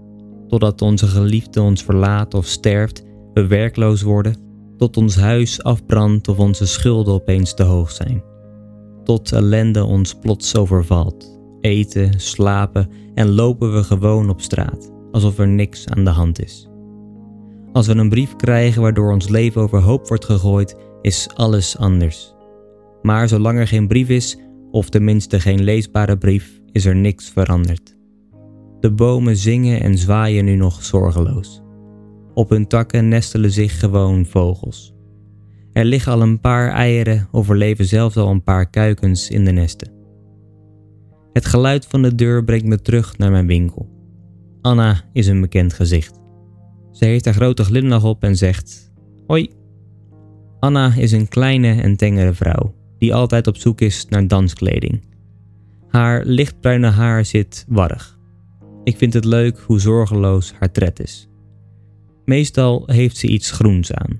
Totdat 0.47 0.81
onze 0.81 1.07
geliefde 1.07 1.61
ons 1.61 1.83
verlaat 1.83 2.33
of 2.33 2.45
sterft 2.45 3.03
we 3.33 3.47
werkloos 3.47 4.01
worden, 4.01 4.35
tot 4.77 4.97
ons 4.97 5.15
huis 5.15 5.63
afbrandt 5.63 6.27
of 6.27 6.39
onze 6.39 6.67
schulden 6.67 7.13
opeens 7.13 7.53
te 7.53 7.63
hoog 7.63 7.91
zijn. 7.91 8.23
Tot 9.03 9.31
ellende 9.31 9.83
ons 9.83 10.13
plots 10.13 10.55
overvalt. 10.55 11.39
Eten, 11.61 12.19
slapen 12.19 12.89
en 13.13 13.29
lopen 13.29 13.73
we 13.73 13.83
gewoon 13.83 14.29
op 14.29 14.41
straat, 14.41 14.91
alsof 15.11 15.39
er 15.39 15.47
niks 15.47 15.87
aan 15.87 16.03
de 16.03 16.09
hand 16.09 16.43
is. 16.43 16.68
Als 17.73 17.87
we 17.87 17.95
een 17.95 18.09
brief 18.09 18.35
krijgen 18.35 18.81
waardoor 18.81 19.11
ons 19.11 19.27
leven 19.27 19.61
overhoop 19.61 20.07
wordt 20.07 20.25
gegooid, 20.25 20.75
is 21.01 21.29
alles 21.35 21.77
anders. 21.77 22.33
Maar 23.01 23.27
zolang 23.27 23.59
er 23.59 23.67
geen 23.67 23.87
brief 23.87 24.09
is, 24.09 24.37
of 24.71 24.89
tenminste 24.89 25.39
geen 25.39 25.63
leesbare 25.63 26.17
brief, 26.17 26.61
is 26.71 26.85
er 26.85 26.95
niks 26.95 27.29
veranderd. 27.29 27.97
De 28.79 28.91
bomen 28.91 29.37
zingen 29.37 29.81
en 29.81 29.97
zwaaien 29.97 30.45
nu 30.45 30.55
nog 30.55 30.83
zorgeloos. 30.83 31.61
Op 32.33 32.49
hun 32.49 32.67
takken 32.67 33.07
nestelen 33.07 33.51
zich 33.51 33.79
gewoon 33.79 34.25
vogels. 34.25 34.93
Er 35.73 35.85
liggen 35.85 36.11
al 36.11 36.21
een 36.21 36.39
paar 36.39 36.71
eieren 36.71 37.27
of 37.31 37.49
er 37.49 37.57
leven 37.57 37.85
zelfs 37.85 38.17
al 38.17 38.29
een 38.29 38.43
paar 38.43 38.69
kuikens 38.69 39.29
in 39.29 39.45
de 39.45 39.51
nesten. 39.51 39.91
Het 41.33 41.45
geluid 41.45 41.85
van 41.85 42.01
de 42.01 42.15
deur 42.15 42.43
brengt 42.43 42.65
me 42.65 42.81
terug 42.81 43.17
naar 43.17 43.31
mijn 43.31 43.47
winkel. 43.47 43.89
Anna 44.61 45.01
is 45.13 45.27
een 45.27 45.41
bekend 45.41 45.73
gezicht. 45.73 46.18
Ze 46.99 47.05
heeft 47.05 47.25
haar 47.25 47.33
grote 47.33 47.63
glimlach 47.63 48.03
op 48.03 48.23
en 48.23 48.35
zegt: 48.35 48.91
Hoi. 49.27 49.49
Anna 50.59 50.93
is 50.95 51.11
een 51.11 51.27
kleine 51.27 51.81
en 51.81 51.95
tengere 51.95 52.33
vrouw 52.33 52.75
die 52.97 53.13
altijd 53.13 53.47
op 53.47 53.57
zoek 53.57 53.81
is 53.81 54.05
naar 54.09 54.27
danskleding. 54.27 55.01
Haar 55.87 56.25
lichtbruine 56.25 56.87
haar 56.87 57.25
zit 57.25 57.65
warrig. 57.67 58.19
Ik 58.83 58.97
vind 58.97 59.13
het 59.13 59.25
leuk 59.25 59.59
hoe 59.59 59.79
zorgeloos 59.79 60.53
haar 60.59 60.71
tred 60.71 60.99
is. 60.99 61.29
Meestal 62.25 62.83
heeft 62.85 63.17
ze 63.17 63.27
iets 63.27 63.51
groens 63.51 63.93
aan. 63.93 64.19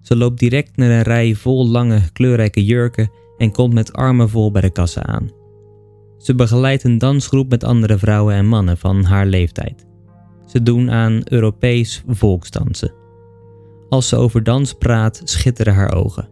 Ze 0.00 0.16
loopt 0.16 0.38
direct 0.38 0.76
naar 0.76 0.90
een 0.90 1.02
rij 1.02 1.34
vol 1.34 1.68
lange, 1.68 2.00
kleurrijke 2.12 2.64
jurken 2.64 3.10
en 3.36 3.52
komt 3.52 3.74
met 3.74 3.92
armen 3.92 4.28
vol 4.28 4.50
bij 4.50 4.62
de 4.62 4.70
kassa 4.70 5.02
aan. 5.02 5.30
Ze 6.18 6.34
begeleidt 6.34 6.84
een 6.84 6.98
dansgroep 6.98 7.50
met 7.50 7.64
andere 7.64 7.98
vrouwen 7.98 8.34
en 8.34 8.46
mannen 8.46 8.78
van 8.78 9.04
haar 9.04 9.26
leeftijd. 9.26 9.90
Ze 10.52 10.62
doen 10.62 10.90
aan 10.90 11.20
Europees 11.24 12.02
volksdansen. 12.06 12.94
Als 13.88 14.08
ze 14.08 14.16
over 14.16 14.42
dans 14.42 14.72
praat, 14.72 15.20
schitteren 15.24 15.74
haar 15.74 15.94
ogen. 15.94 16.28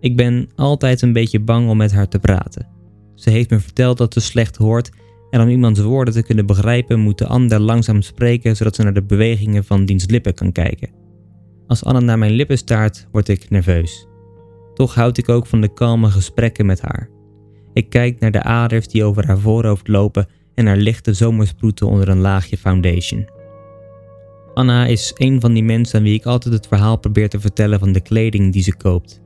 Ik 0.00 0.16
ben 0.16 0.48
altijd 0.54 1.02
een 1.02 1.12
beetje 1.12 1.40
bang 1.40 1.68
om 1.68 1.76
met 1.76 1.92
haar 1.92 2.08
te 2.08 2.18
praten. 2.18 2.68
Ze 3.14 3.30
heeft 3.30 3.50
me 3.50 3.60
verteld 3.60 3.98
dat 3.98 4.12
ze 4.12 4.20
slecht 4.20 4.56
hoort 4.56 4.90
en 5.30 5.40
om 5.40 5.48
iemands 5.48 5.80
woorden 5.80 6.14
te 6.14 6.22
kunnen 6.22 6.46
begrijpen 6.46 7.00
moet 7.00 7.18
de 7.18 7.26
ander 7.26 7.60
langzaam 7.60 8.02
spreken 8.02 8.56
zodat 8.56 8.74
ze 8.74 8.82
naar 8.82 8.94
de 8.94 9.02
bewegingen 9.02 9.64
van 9.64 9.84
diens 9.84 10.06
lippen 10.06 10.34
kan 10.34 10.52
kijken. 10.52 10.90
Als 11.66 11.84
Anna 11.84 12.00
naar 12.00 12.18
mijn 12.18 12.32
lippen 12.32 12.58
staart, 12.58 13.08
word 13.12 13.28
ik 13.28 13.50
nerveus. 13.50 14.06
Toch 14.74 14.94
houd 14.94 15.18
ik 15.18 15.28
ook 15.28 15.46
van 15.46 15.60
de 15.60 15.72
kalme 15.72 16.10
gesprekken 16.10 16.66
met 16.66 16.80
haar. 16.80 17.10
Ik 17.72 17.88
kijk 17.88 18.20
naar 18.20 18.32
de 18.32 18.42
aders 18.42 18.88
die 18.88 19.04
over 19.04 19.26
haar 19.26 19.38
voorhoofd 19.38 19.88
lopen 19.88 20.26
en 20.54 20.66
haar 20.66 20.76
lichte 20.76 21.12
zomersproeten 21.12 21.86
onder 21.86 22.08
een 22.08 22.20
laagje 22.20 22.56
foundation. 22.56 23.34
Anna 24.56 24.86
is 24.86 25.12
een 25.14 25.40
van 25.40 25.52
die 25.52 25.64
mensen 25.64 25.98
aan 25.98 26.04
wie 26.04 26.14
ik 26.14 26.24
altijd 26.24 26.54
het 26.54 26.66
verhaal 26.66 26.96
probeer 26.98 27.28
te 27.28 27.40
vertellen 27.40 27.78
van 27.78 27.92
de 27.92 28.00
kleding 28.00 28.52
die 28.52 28.62
ze 28.62 28.76
koopt. 28.76 29.22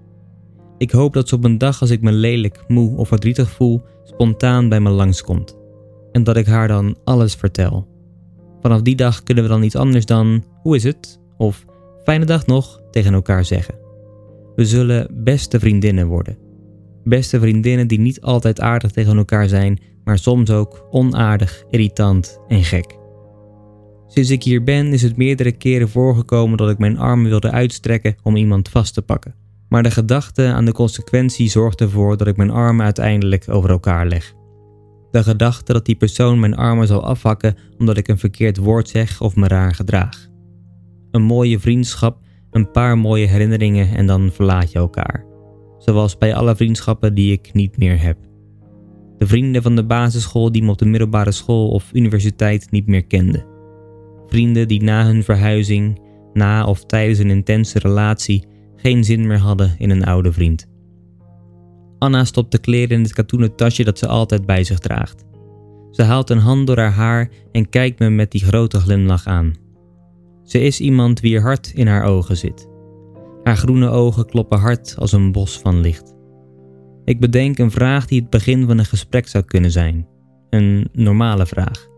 Ik 0.78 0.90
hoop 0.90 1.12
dat 1.12 1.28
ze 1.28 1.34
op 1.34 1.44
een 1.44 1.58
dag 1.58 1.80
als 1.80 1.90
ik 1.90 2.00
me 2.00 2.12
lelijk, 2.12 2.64
moe 2.68 2.96
of 2.96 3.08
verdrietig 3.08 3.50
voel, 3.50 3.82
spontaan 4.04 4.68
bij 4.68 4.80
me 4.80 4.90
langskomt. 4.90 5.56
En 6.12 6.24
dat 6.24 6.36
ik 6.36 6.46
haar 6.46 6.68
dan 6.68 6.96
alles 7.04 7.34
vertel. 7.34 7.88
Vanaf 8.60 8.82
die 8.82 8.96
dag 8.96 9.22
kunnen 9.22 9.44
we 9.44 9.50
dan 9.50 9.62
iets 9.62 9.76
anders 9.76 10.06
dan 10.06 10.44
hoe 10.62 10.76
is 10.76 10.84
het? 10.84 11.20
Of 11.36 11.64
fijne 12.04 12.24
dag 12.24 12.46
nog 12.46 12.80
tegen 12.90 13.14
elkaar 13.14 13.44
zeggen. 13.44 13.74
We 14.56 14.64
zullen 14.64 15.10
beste 15.24 15.58
vriendinnen 15.58 16.06
worden. 16.06 16.38
Beste 17.04 17.40
vriendinnen 17.40 17.86
die 17.86 18.00
niet 18.00 18.20
altijd 18.20 18.60
aardig 18.60 18.90
tegen 18.90 19.16
elkaar 19.16 19.48
zijn, 19.48 19.80
maar 20.04 20.18
soms 20.18 20.50
ook 20.50 20.86
onaardig, 20.90 21.64
irritant 21.68 22.40
en 22.48 22.64
gek. 22.64 22.98
Sinds 24.12 24.30
ik 24.30 24.42
hier 24.42 24.64
ben 24.64 24.92
is 24.92 25.02
het 25.02 25.16
meerdere 25.16 25.52
keren 25.52 25.88
voorgekomen 25.88 26.56
dat 26.56 26.70
ik 26.70 26.78
mijn 26.78 26.98
armen 26.98 27.28
wilde 27.28 27.50
uitstrekken 27.50 28.16
om 28.22 28.36
iemand 28.36 28.68
vast 28.68 28.94
te 28.94 29.02
pakken. 29.02 29.34
Maar 29.68 29.82
de 29.82 29.90
gedachte 29.90 30.46
aan 30.46 30.64
de 30.64 30.72
consequentie 30.72 31.48
zorgt 31.48 31.80
ervoor 31.80 32.16
dat 32.16 32.26
ik 32.26 32.36
mijn 32.36 32.50
armen 32.50 32.84
uiteindelijk 32.84 33.44
over 33.48 33.70
elkaar 33.70 34.06
leg. 34.06 34.34
De 35.10 35.22
gedachte 35.22 35.72
dat 35.72 35.86
die 35.86 35.94
persoon 35.94 36.40
mijn 36.40 36.56
armen 36.56 36.86
zal 36.86 37.04
afhakken 37.04 37.56
omdat 37.78 37.96
ik 37.96 38.08
een 38.08 38.18
verkeerd 38.18 38.56
woord 38.56 38.88
zeg 38.88 39.20
of 39.20 39.36
me 39.36 39.48
raar 39.48 39.74
gedraag. 39.74 40.28
Een 41.10 41.22
mooie 41.22 41.58
vriendschap, 41.58 42.18
een 42.50 42.70
paar 42.70 42.98
mooie 42.98 43.26
herinneringen 43.26 43.96
en 43.96 44.06
dan 44.06 44.30
verlaat 44.32 44.72
je 44.72 44.78
elkaar. 44.78 45.24
Zoals 45.78 46.18
bij 46.18 46.34
alle 46.34 46.56
vriendschappen 46.56 47.14
die 47.14 47.32
ik 47.32 47.52
niet 47.52 47.78
meer 47.78 48.02
heb. 48.02 48.16
De 49.18 49.26
vrienden 49.26 49.62
van 49.62 49.76
de 49.76 49.84
basisschool 49.84 50.52
die 50.52 50.62
me 50.62 50.70
op 50.70 50.78
de 50.78 50.86
middelbare 50.86 51.32
school 51.32 51.68
of 51.68 51.90
universiteit 51.92 52.70
niet 52.70 52.86
meer 52.86 53.04
kenden. 53.04 53.49
Vrienden 54.30 54.68
die 54.68 54.82
na 54.82 55.04
hun 55.04 55.24
verhuizing, 55.24 56.00
na 56.32 56.64
of 56.66 56.84
tijdens 56.84 57.18
een 57.18 57.30
intense 57.30 57.78
relatie 57.78 58.44
geen 58.76 59.04
zin 59.04 59.26
meer 59.26 59.38
hadden 59.38 59.74
in 59.78 59.90
een 59.90 60.04
oude 60.04 60.32
vriend. 60.32 60.66
Anna 61.98 62.24
stopt 62.24 62.52
de 62.52 62.58
kleren 62.58 62.96
in 62.96 63.02
het 63.02 63.12
katoenen 63.12 63.56
tasje 63.56 63.84
dat 63.84 63.98
ze 63.98 64.06
altijd 64.06 64.46
bij 64.46 64.64
zich 64.64 64.78
draagt. 64.78 65.24
Ze 65.90 66.02
haalt 66.02 66.30
een 66.30 66.38
hand 66.38 66.66
door 66.66 66.78
haar 66.78 66.92
haar 66.92 67.30
en 67.52 67.68
kijkt 67.68 67.98
me 67.98 68.10
met 68.10 68.30
die 68.30 68.44
grote 68.44 68.80
glimlach 68.80 69.26
aan. 69.26 69.54
Ze 70.44 70.60
is 70.60 70.80
iemand 70.80 71.20
wier 71.20 71.40
hart 71.40 71.72
in 71.74 71.86
haar 71.86 72.04
ogen 72.04 72.36
zit. 72.36 72.68
Haar 73.42 73.56
groene 73.56 73.88
ogen 73.88 74.26
kloppen 74.26 74.58
hard 74.58 74.94
als 74.98 75.12
een 75.12 75.32
bos 75.32 75.58
van 75.58 75.80
licht. 75.80 76.14
Ik 77.04 77.20
bedenk 77.20 77.58
een 77.58 77.70
vraag 77.70 78.06
die 78.06 78.20
het 78.20 78.30
begin 78.30 78.66
van 78.66 78.78
een 78.78 78.84
gesprek 78.84 79.28
zou 79.28 79.44
kunnen 79.44 79.70
zijn. 79.70 80.06
Een 80.50 80.88
normale 80.92 81.46
vraag. 81.46 81.88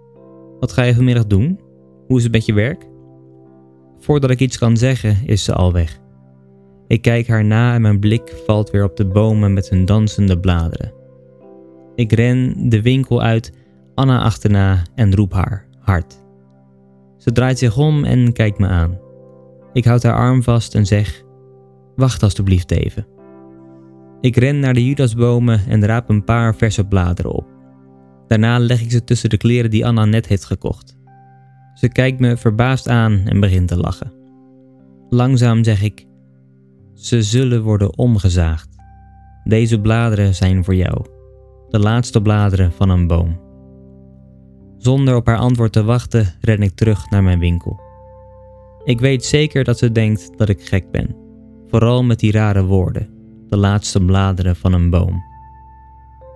Wat 0.60 0.72
ga 0.72 0.82
je 0.82 0.94
vanmiddag 0.94 1.26
doen? 1.26 1.60
Hoe 2.12 2.20
is 2.20 2.26
het 2.26 2.36
met 2.36 2.46
je 2.46 2.52
werk? 2.52 2.86
Voordat 3.98 4.30
ik 4.30 4.40
iets 4.40 4.58
kan 4.58 4.76
zeggen, 4.76 5.16
is 5.26 5.44
ze 5.44 5.52
al 5.52 5.72
weg. 5.72 6.00
Ik 6.86 7.02
kijk 7.02 7.28
haar 7.28 7.44
na 7.44 7.74
en 7.74 7.80
mijn 7.80 8.00
blik 8.00 8.42
valt 8.46 8.70
weer 8.70 8.84
op 8.84 8.96
de 8.96 9.06
bomen 9.06 9.52
met 9.52 9.68
hun 9.68 9.84
dansende 9.84 10.38
bladeren. 10.38 10.92
Ik 11.94 12.12
ren 12.12 12.68
de 12.68 12.82
winkel 12.82 13.22
uit, 13.22 13.52
Anna 13.94 14.22
achterna 14.22 14.82
en 14.94 15.14
roep 15.14 15.32
haar 15.32 15.66
hard. 15.78 16.22
Ze 17.16 17.32
draait 17.32 17.58
zich 17.58 17.76
om 17.76 18.04
en 18.04 18.32
kijkt 18.32 18.58
me 18.58 18.66
aan. 18.66 18.98
Ik 19.72 19.84
houd 19.84 20.02
haar 20.02 20.16
arm 20.16 20.42
vast 20.42 20.74
en 20.74 20.86
zeg: 20.86 21.22
Wacht 21.96 22.22
alstublieft 22.22 22.70
even. 22.70 23.06
Ik 24.20 24.36
ren 24.36 24.58
naar 24.58 24.74
de 24.74 24.86
judasbomen 24.86 25.60
en 25.68 25.86
raap 25.86 26.08
een 26.08 26.24
paar 26.24 26.54
verse 26.54 26.84
bladeren 26.84 27.32
op. 27.32 27.46
Daarna 28.26 28.58
leg 28.58 28.82
ik 28.82 28.90
ze 28.90 29.04
tussen 29.04 29.30
de 29.30 29.36
kleren 29.36 29.70
die 29.70 29.86
Anna 29.86 30.04
net 30.04 30.26
heeft 30.26 30.44
gekocht. 30.44 31.00
Ze 31.82 31.88
kijkt 31.88 32.20
me 32.20 32.36
verbaasd 32.36 32.88
aan 32.88 33.22
en 33.24 33.40
begint 33.40 33.68
te 33.68 33.76
lachen. 33.76 34.12
Langzaam 35.08 35.64
zeg 35.64 35.82
ik: 35.82 36.06
ze 36.94 37.22
zullen 37.22 37.62
worden 37.62 37.98
omgezaagd. 37.98 38.68
Deze 39.44 39.80
bladeren 39.80 40.34
zijn 40.34 40.64
voor 40.64 40.74
jou. 40.74 41.06
De 41.68 41.78
laatste 41.78 42.22
bladeren 42.22 42.72
van 42.72 42.88
een 42.88 43.06
boom. 43.06 43.40
Zonder 44.78 45.16
op 45.16 45.26
haar 45.26 45.36
antwoord 45.36 45.72
te 45.72 45.82
wachten, 45.82 46.26
ren 46.40 46.62
ik 46.62 46.74
terug 46.74 47.10
naar 47.10 47.22
mijn 47.22 47.38
winkel. 47.38 47.80
Ik 48.84 49.00
weet 49.00 49.24
zeker 49.24 49.64
dat 49.64 49.78
ze 49.78 49.92
denkt 49.92 50.38
dat 50.38 50.48
ik 50.48 50.68
gek 50.68 50.90
ben. 50.90 51.16
Vooral 51.66 52.02
met 52.02 52.18
die 52.18 52.32
rare 52.32 52.64
woorden. 52.64 53.08
De 53.48 53.56
laatste 53.56 54.04
bladeren 54.04 54.56
van 54.56 54.72
een 54.72 54.90
boom. 54.90 55.22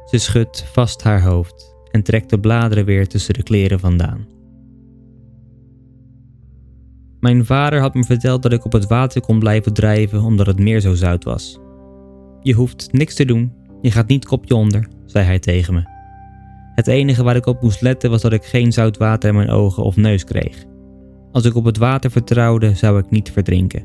Ze 0.05 0.19
schudt 0.19 0.65
vast 0.73 1.03
haar 1.03 1.23
hoofd 1.23 1.77
en 1.91 2.03
trekt 2.03 2.31
de 2.31 2.41
bladeren 2.41 2.85
weer 2.85 3.09
tussen 3.09 3.35
de 3.35 3.43
kleren 3.43 3.81
vandaan. 3.81 4.36
Mijn 7.27 7.45
vader 7.45 7.81
had 7.81 7.95
me 7.95 8.05
verteld 8.05 8.43
dat 8.43 8.53
ik 8.53 8.65
op 8.65 8.73
het 8.73 8.87
water 8.87 9.21
kon 9.21 9.39
blijven 9.39 9.73
drijven 9.73 10.23
omdat 10.23 10.47
het 10.47 10.59
meer 10.59 10.81
zo 10.81 10.95
zout 10.95 11.25
was. 11.25 11.59
Je 12.41 12.53
hoeft 12.53 12.93
niks 12.93 13.15
te 13.15 13.25
doen, 13.25 13.53
je 13.81 13.91
gaat 13.91 14.09
niet 14.09 14.27
kopje 14.27 14.55
onder, 14.55 14.89
zei 15.05 15.25
hij 15.25 15.39
tegen 15.39 15.75
me. 15.75 15.83
Het 16.75 16.87
enige 16.87 17.23
waar 17.23 17.37
ik 17.37 17.47
op 17.47 17.63
moest 17.63 17.81
letten 17.81 18.11
was 18.11 18.23
dat 18.23 18.33
ik 18.33 18.45
geen 18.45 18.73
zout 18.73 18.97
water 18.97 19.29
in 19.29 19.35
mijn 19.35 19.51
ogen 19.51 19.83
of 19.83 19.97
neus 19.97 20.25
kreeg. 20.25 20.65
Als 21.33 21.45
ik 21.45 21.55
op 21.55 21.65
het 21.65 21.79
water 21.79 22.11
vertrouwde, 22.11 22.75
zou 22.75 22.99
ik 22.99 23.11
niet 23.11 23.31
verdrinken. 23.31 23.85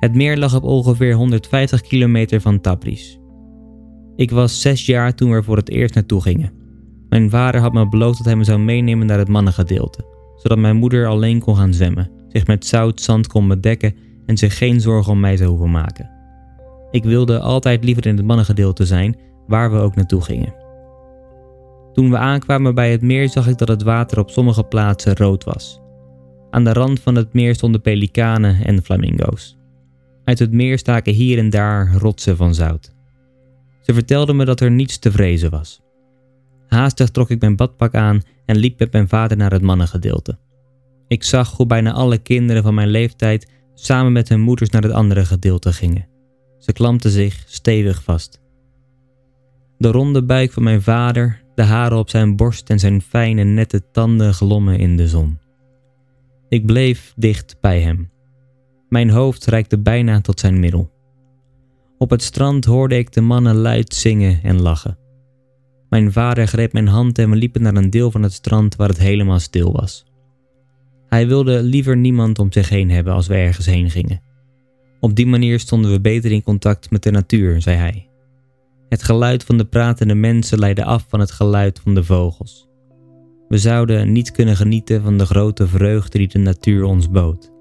Het 0.00 0.14
meer 0.14 0.38
lag 0.38 0.54
op 0.54 0.62
ongeveer 0.62 1.14
150 1.14 1.80
kilometer 1.80 2.40
van 2.40 2.60
Tabriz. 2.60 3.16
Ik 4.16 4.30
was 4.30 4.60
zes 4.60 4.86
jaar 4.86 5.14
toen 5.14 5.30
we 5.30 5.36
er 5.36 5.44
voor 5.44 5.56
het 5.56 5.70
eerst 5.70 5.94
naartoe 5.94 6.22
gingen. 6.22 6.52
Mijn 7.08 7.30
vader 7.30 7.60
had 7.60 7.72
me 7.72 7.88
beloofd 7.88 8.16
dat 8.16 8.26
hij 8.26 8.36
me 8.36 8.44
zou 8.44 8.58
meenemen 8.58 9.06
naar 9.06 9.18
het 9.18 9.28
mannengedeelte 9.28 10.14
zodat 10.36 10.58
mijn 10.58 10.76
moeder 10.76 11.06
alleen 11.06 11.40
kon 11.40 11.56
gaan 11.56 11.74
zwemmen, 11.74 12.10
zich 12.28 12.46
met 12.46 12.66
zout 12.66 13.00
zand 13.00 13.26
kon 13.26 13.48
bedekken 13.48 13.94
en 14.26 14.36
zich 14.36 14.58
geen 14.58 14.80
zorgen 14.80 15.12
om 15.12 15.20
mij 15.20 15.36
zou 15.36 15.50
hoeven 15.50 15.70
maken. 15.70 16.10
Ik 16.90 17.04
wilde 17.04 17.40
altijd 17.40 17.84
liever 17.84 18.06
in 18.06 18.16
het 18.16 18.26
mannengedeelte 18.26 18.84
zijn, 18.84 19.16
waar 19.46 19.70
we 19.70 19.78
ook 19.78 19.94
naartoe 19.94 20.22
gingen. 20.22 20.54
Toen 21.92 22.10
we 22.10 22.16
aankwamen 22.16 22.74
bij 22.74 22.90
het 22.90 23.02
meer 23.02 23.28
zag 23.28 23.48
ik 23.48 23.58
dat 23.58 23.68
het 23.68 23.82
water 23.82 24.18
op 24.18 24.30
sommige 24.30 24.64
plaatsen 24.64 25.16
rood 25.16 25.44
was. 25.44 25.80
Aan 26.50 26.64
de 26.64 26.72
rand 26.72 27.00
van 27.00 27.14
het 27.14 27.32
meer 27.32 27.54
stonden 27.54 27.80
pelikanen 27.80 28.64
en 28.64 28.82
flamingo's. 28.82 29.56
Uit 30.24 30.38
het 30.38 30.52
meer 30.52 30.78
staken 30.78 31.12
hier 31.12 31.38
en 31.38 31.50
daar 31.50 31.94
rotsen 31.98 32.36
van 32.36 32.54
zout. 32.54 32.94
Ze 33.80 33.94
vertelde 33.94 34.32
me 34.32 34.44
dat 34.44 34.60
er 34.60 34.70
niets 34.70 34.98
te 34.98 35.10
vrezen 35.10 35.50
was. 35.50 35.80
Haastig 36.68 37.10
trok 37.10 37.30
ik 37.30 37.40
mijn 37.40 37.56
badpak 37.56 37.94
aan 37.94 38.22
en 38.46 38.56
liep 38.56 38.78
met 38.78 38.92
mijn 38.92 39.08
vader 39.08 39.36
naar 39.36 39.52
het 39.52 39.62
mannengedeelte. 39.62 40.38
Ik 41.08 41.22
zag 41.22 41.56
hoe 41.56 41.66
bijna 41.66 41.92
alle 41.92 42.18
kinderen 42.18 42.62
van 42.62 42.74
mijn 42.74 42.88
leeftijd 42.88 43.50
samen 43.74 44.12
met 44.12 44.28
hun 44.28 44.40
moeders 44.40 44.70
naar 44.70 44.82
het 44.82 44.92
andere 44.92 45.24
gedeelte 45.24 45.72
gingen. 45.72 46.08
Ze 46.58 46.72
klampten 46.72 47.10
zich 47.10 47.44
stevig 47.46 48.02
vast. 48.02 48.40
De 49.78 49.90
ronde 49.90 50.24
buik 50.24 50.52
van 50.52 50.62
mijn 50.62 50.82
vader, 50.82 51.42
de 51.54 51.62
haren 51.62 51.98
op 51.98 52.10
zijn 52.10 52.36
borst 52.36 52.70
en 52.70 52.78
zijn 52.78 53.02
fijne 53.02 53.42
nette 53.42 53.90
tanden 53.90 54.34
glommen 54.34 54.78
in 54.78 54.96
de 54.96 55.08
zon. 55.08 55.38
Ik 56.48 56.66
bleef 56.66 57.12
dicht 57.16 57.56
bij 57.60 57.80
hem. 57.80 58.10
Mijn 58.88 59.10
hoofd 59.10 59.46
reikte 59.46 59.78
bijna 59.78 60.20
tot 60.20 60.40
zijn 60.40 60.60
middel. 60.60 60.90
Op 61.98 62.10
het 62.10 62.22
strand 62.22 62.64
hoorde 62.64 62.96
ik 62.96 63.12
de 63.12 63.20
mannen 63.20 63.56
luid 63.56 63.94
zingen 63.94 64.42
en 64.42 64.60
lachen. 64.60 64.98
Mijn 65.88 66.12
vader 66.12 66.46
greep 66.46 66.72
mijn 66.72 66.88
hand 66.88 67.18
en 67.18 67.30
we 67.30 67.36
liepen 67.36 67.62
naar 67.62 67.74
een 67.74 67.90
deel 67.90 68.10
van 68.10 68.22
het 68.22 68.32
strand 68.32 68.76
waar 68.76 68.88
het 68.88 68.98
helemaal 68.98 69.38
stil 69.38 69.72
was. 69.72 70.04
Hij 71.08 71.28
wilde 71.28 71.62
liever 71.62 71.96
niemand 71.96 72.38
om 72.38 72.52
zich 72.52 72.68
heen 72.68 72.90
hebben 72.90 73.12
als 73.12 73.26
we 73.26 73.34
ergens 73.34 73.66
heen 73.66 73.90
gingen. 73.90 74.22
Op 75.00 75.14
die 75.14 75.26
manier 75.26 75.60
stonden 75.60 75.90
we 75.90 76.00
beter 76.00 76.32
in 76.32 76.42
contact 76.42 76.90
met 76.90 77.02
de 77.02 77.10
natuur, 77.10 77.62
zei 77.62 77.76
hij. 77.76 78.08
Het 78.88 79.02
geluid 79.02 79.44
van 79.44 79.56
de 79.56 79.64
pratende 79.64 80.14
mensen 80.14 80.58
leidde 80.58 80.84
af 80.84 81.06
van 81.08 81.20
het 81.20 81.30
geluid 81.30 81.80
van 81.82 81.94
de 81.94 82.04
vogels. 82.04 82.68
We 83.48 83.58
zouden 83.58 84.12
niet 84.12 84.30
kunnen 84.30 84.56
genieten 84.56 85.02
van 85.02 85.18
de 85.18 85.26
grote 85.26 85.66
vreugde 85.66 86.18
die 86.18 86.28
de 86.28 86.38
natuur 86.38 86.84
ons 86.84 87.10
bood. 87.10 87.52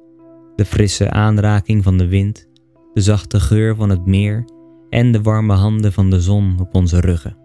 De 0.55 0.65
frisse 0.65 1.09
aanraking 1.09 1.83
van 1.83 1.97
de 1.97 2.07
wind, 2.07 2.47
de 2.93 3.01
zachte 3.01 3.39
geur 3.39 3.75
van 3.75 3.89
het 3.89 4.05
meer 4.05 4.45
en 4.89 5.11
de 5.11 5.21
warme 5.21 5.53
handen 5.53 5.93
van 5.93 6.09
de 6.09 6.21
zon 6.21 6.55
op 6.59 6.75
onze 6.75 6.99
ruggen. 6.99 7.44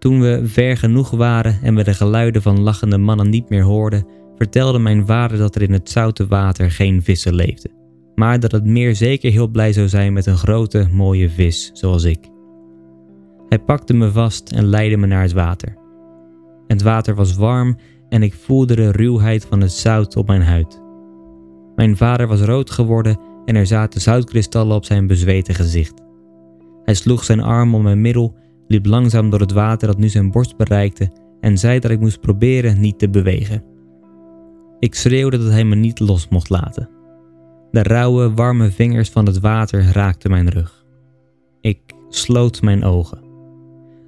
Toen 0.00 0.20
we 0.20 0.40
ver 0.44 0.76
genoeg 0.76 1.10
waren 1.10 1.58
en 1.62 1.74
we 1.74 1.84
de 1.84 1.94
geluiden 1.94 2.42
van 2.42 2.60
lachende 2.60 2.98
mannen 2.98 3.30
niet 3.30 3.48
meer 3.48 3.62
hoorden, 3.62 4.06
vertelde 4.36 4.78
mijn 4.78 5.06
vader 5.06 5.38
dat 5.38 5.54
er 5.54 5.62
in 5.62 5.72
het 5.72 5.90
zoute 5.90 6.26
water 6.26 6.70
geen 6.70 7.02
vissen 7.02 7.34
leefden, 7.34 7.70
maar 8.14 8.40
dat 8.40 8.52
het 8.52 8.64
meer 8.64 8.94
zeker 8.94 9.30
heel 9.30 9.48
blij 9.48 9.72
zou 9.72 9.88
zijn 9.88 10.12
met 10.12 10.26
een 10.26 10.36
grote, 10.36 10.88
mooie 10.92 11.30
vis 11.30 11.70
zoals 11.72 12.04
ik. 12.04 12.18
Hij 13.48 13.58
pakte 13.58 13.94
me 13.94 14.10
vast 14.10 14.52
en 14.52 14.64
leidde 14.64 14.96
me 14.96 15.06
naar 15.06 15.22
het 15.22 15.32
water. 15.32 15.76
Het 16.66 16.82
water 16.82 17.14
was 17.14 17.36
warm 17.36 17.76
en 18.08 18.22
ik 18.22 18.34
voelde 18.34 18.76
de 18.76 18.90
ruwheid 18.90 19.44
van 19.44 19.60
het 19.60 19.72
zout 19.72 20.16
op 20.16 20.26
mijn 20.26 20.42
huid. 20.42 20.82
Mijn 21.74 21.96
vader 21.96 22.26
was 22.26 22.40
rood 22.40 22.70
geworden 22.70 23.18
en 23.44 23.56
er 23.56 23.66
zaten 23.66 24.00
zoutkristallen 24.00 24.76
op 24.76 24.84
zijn 24.84 25.06
bezweten 25.06 25.54
gezicht. 25.54 26.02
Hij 26.84 26.94
sloeg 26.94 27.24
zijn 27.24 27.42
arm 27.42 27.74
om 27.74 27.82
mijn 27.82 28.00
middel, 28.00 28.36
liep 28.70 28.86
langzaam 28.86 29.30
door 29.30 29.40
het 29.40 29.52
water 29.52 29.86
dat 29.88 29.98
nu 29.98 30.08
zijn 30.08 30.30
borst 30.30 30.56
bereikte 30.56 31.10
en 31.40 31.58
zei 31.58 31.78
dat 31.78 31.90
ik 31.90 32.00
moest 32.00 32.20
proberen 32.20 32.80
niet 32.80 32.98
te 32.98 33.10
bewegen. 33.10 33.64
Ik 34.78 34.94
schreeuwde 34.94 35.38
dat 35.38 35.50
hij 35.50 35.64
me 35.64 35.74
niet 35.74 36.00
los 36.00 36.28
mocht 36.28 36.48
laten. 36.48 36.88
De 37.70 37.82
rauwe, 37.82 38.32
warme 38.34 38.70
vingers 38.70 39.10
van 39.10 39.26
het 39.26 39.40
water 39.40 39.92
raakten 39.92 40.30
mijn 40.30 40.48
rug. 40.48 40.84
Ik 41.60 41.80
sloot 42.08 42.62
mijn 42.62 42.84
ogen. 42.84 43.22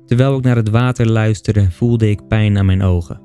Terwijl 0.07 0.37
ik 0.37 0.45
naar 0.45 0.57
het 0.57 0.71
water 0.71 1.11
luisterde, 1.11 1.71
voelde 1.71 2.11
ik 2.11 2.29
pijn 2.29 2.59
aan 2.59 2.67
mijn 2.67 2.83
ogen. 2.83 3.21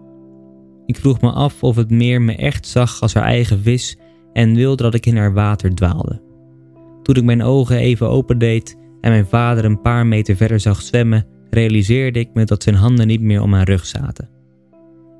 Ik 0.86 0.96
vroeg 0.96 1.22
me 1.22 1.32
af 1.32 1.63
of 1.63 1.75
het 1.75 1.89
meer 1.89 2.22
me 2.22 2.36
echt 2.36 2.67
zag 2.67 3.01
als 3.01 3.13
haar 3.13 3.24
eigen 3.24 3.60
vis 3.62 3.98
en 4.34 4.56
wilde 4.56 4.84
dat 4.84 4.94
ik 4.94 5.06
in 5.06 5.17
haar 5.17 5.34
water 5.34 5.75
dwaalde. 5.75 6.22
Toen 7.03 7.15
ik 7.15 7.24
mijn 7.24 7.44
ogen 7.44 7.77
even 7.77 8.10
opendeed 8.10 8.77
en 9.01 9.12
mijn 9.12 9.25
vader 9.25 9.66
een 9.66 9.81
paar 9.81 10.05
meter 10.05 10.36
verder 10.36 10.60
zag 10.60 10.81
zwemmen, 10.81 11.25
realiseerde 11.50 12.20
ik 12.20 12.29
me 12.33 12.44
dat 12.44 12.64
zijn 12.64 12.75
handen 12.75 13.07
niet 13.07 13.22
meer 13.22 13.42
om 13.42 13.50
mijn 13.50 13.66
rug 13.66 13.86
zaten. 13.86 14.29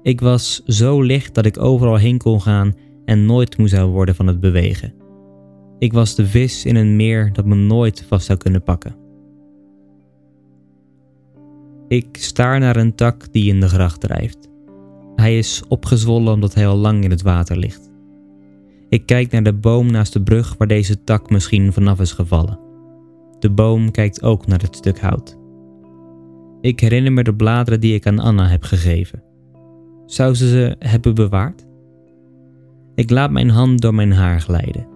Ik 0.02 0.22
was 0.22 0.64
zo 0.66 1.02
licht 1.02 1.34
dat 1.34 1.46
ik 1.46 1.62
overal 1.62 1.96
heen 1.96 2.18
kon 2.18 2.42
gaan 2.42 2.74
en 3.06 3.26
nooit 3.26 3.58
moe 3.58 3.68
zou 3.68 3.92
worden 3.92 4.16
van 4.16 4.28
het 4.28 4.40
bewegen. 4.40 4.94
Ik 5.80 5.94
was 5.94 6.16
de 6.16 6.26
vis 6.26 6.66
in 6.66 6.76
een 6.76 6.96
meer 6.96 7.34
dat 7.34 7.46
me 7.46 7.56
nooit 7.56 8.06
vast 8.08 8.26
zou 8.26 8.38
kunnen 8.38 8.64
pakken. 8.64 8.96
Ik 11.88 12.08
staar 12.12 12.60
naar 12.60 12.76
een 12.76 12.96
tak 12.96 13.34
die 13.34 13.50
in 13.50 13.60
de 13.60 13.68
gracht 13.68 14.02
drijft. 14.02 14.50
Hij 15.16 15.38
is 15.38 15.64
opgezwollen 15.68 16.34
omdat 16.34 16.54
hij 16.54 16.68
al 16.68 16.78
lang 16.78 17.04
in 17.04 17.12
het 17.12 17.22
water 17.22 17.58
ligt. 17.58 17.92
Ik 18.90 19.06
kijk 19.06 19.32
naar 19.32 19.44
de 19.44 19.54
boom 19.54 19.92
naast 19.92 20.14
de 20.14 20.24
brug 20.24 20.56
waar 20.58 20.68
deze 20.68 21.04
tak 21.04 21.30
misschien 21.30 21.74
vanaf 21.74 22.00
is 22.00 22.12
gevallen. 22.12 22.67
De 23.40 23.50
boom 23.50 23.92
kijkt 23.92 24.24
ook 24.24 24.48
naar 24.48 24.62
het 24.62 24.76
stuk 24.76 25.00
hout. 25.00 25.38
Ik 26.62 26.80
herinner 26.80 27.12
me 27.12 27.24
de 27.24 27.36
bladeren 27.36 27.80
die 27.80 27.94
ik 27.94 28.08
aan 28.08 28.20
Anna 28.20 28.48
heb 28.48 28.64
gegeven. 28.64 29.24
Zou 30.06 30.34
ze 30.34 30.50
ze 30.50 30.76
hebben 30.80 31.16
bewaard? 31.16 31.66
Ik 32.96 33.10
laat 33.10 33.32
mijn 33.32 33.50
hand 33.50 33.82
door 33.82 33.94
mijn 33.94 34.12
haar 34.12 34.42
glijden. 34.42 34.88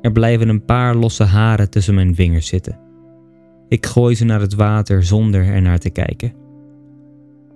Er 0.00 0.12
blijven 0.12 0.48
een 0.48 0.64
paar 0.64 0.94
losse 0.96 1.24
haren 1.24 1.70
tussen 1.70 1.94
mijn 1.94 2.14
vingers 2.14 2.46
zitten. 2.46 2.78
Ik 3.68 3.86
gooi 3.86 4.14
ze 4.14 4.24
naar 4.24 4.40
het 4.40 4.54
water 4.54 5.04
zonder 5.04 5.44
er 5.44 5.62
naar 5.62 5.78
te 5.78 5.90
kijken. 5.90 6.32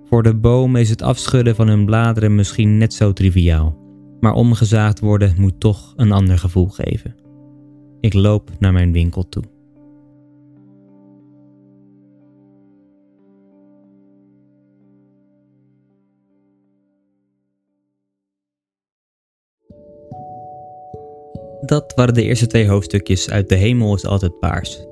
Voor 0.04 0.22
de 0.22 0.34
boom 0.34 0.76
is 0.76 0.90
het 0.90 1.02
afschudden 1.02 1.54
van 1.54 1.68
hun 1.68 1.84
bladeren 1.84 2.34
misschien 2.34 2.78
net 2.78 2.94
zo 2.94 3.12
triviaal, 3.12 3.78
maar 4.20 4.32
omgezaagd 4.32 5.00
worden 5.00 5.34
moet 5.38 5.60
toch 5.60 5.92
een 5.96 6.12
ander 6.12 6.38
gevoel 6.38 6.68
geven. 6.68 7.14
Ik 8.00 8.14
loop 8.14 8.50
naar 8.58 8.72
mijn 8.72 8.92
winkel 8.92 9.28
toe. 9.28 9.42
Dat 21.66 21.92
waren 21.94 22.14
de 22.14 22.22
eerste 22.22 22.46
twee 22.46 22.68
hoofdstukjes 22.68 23.30
uit 23.30 23.48
De 23.48 23.54
Hemel 23.54 23.94
is 23.94 24.06
altijd 24.06 24.38
paars. 24.38 24.84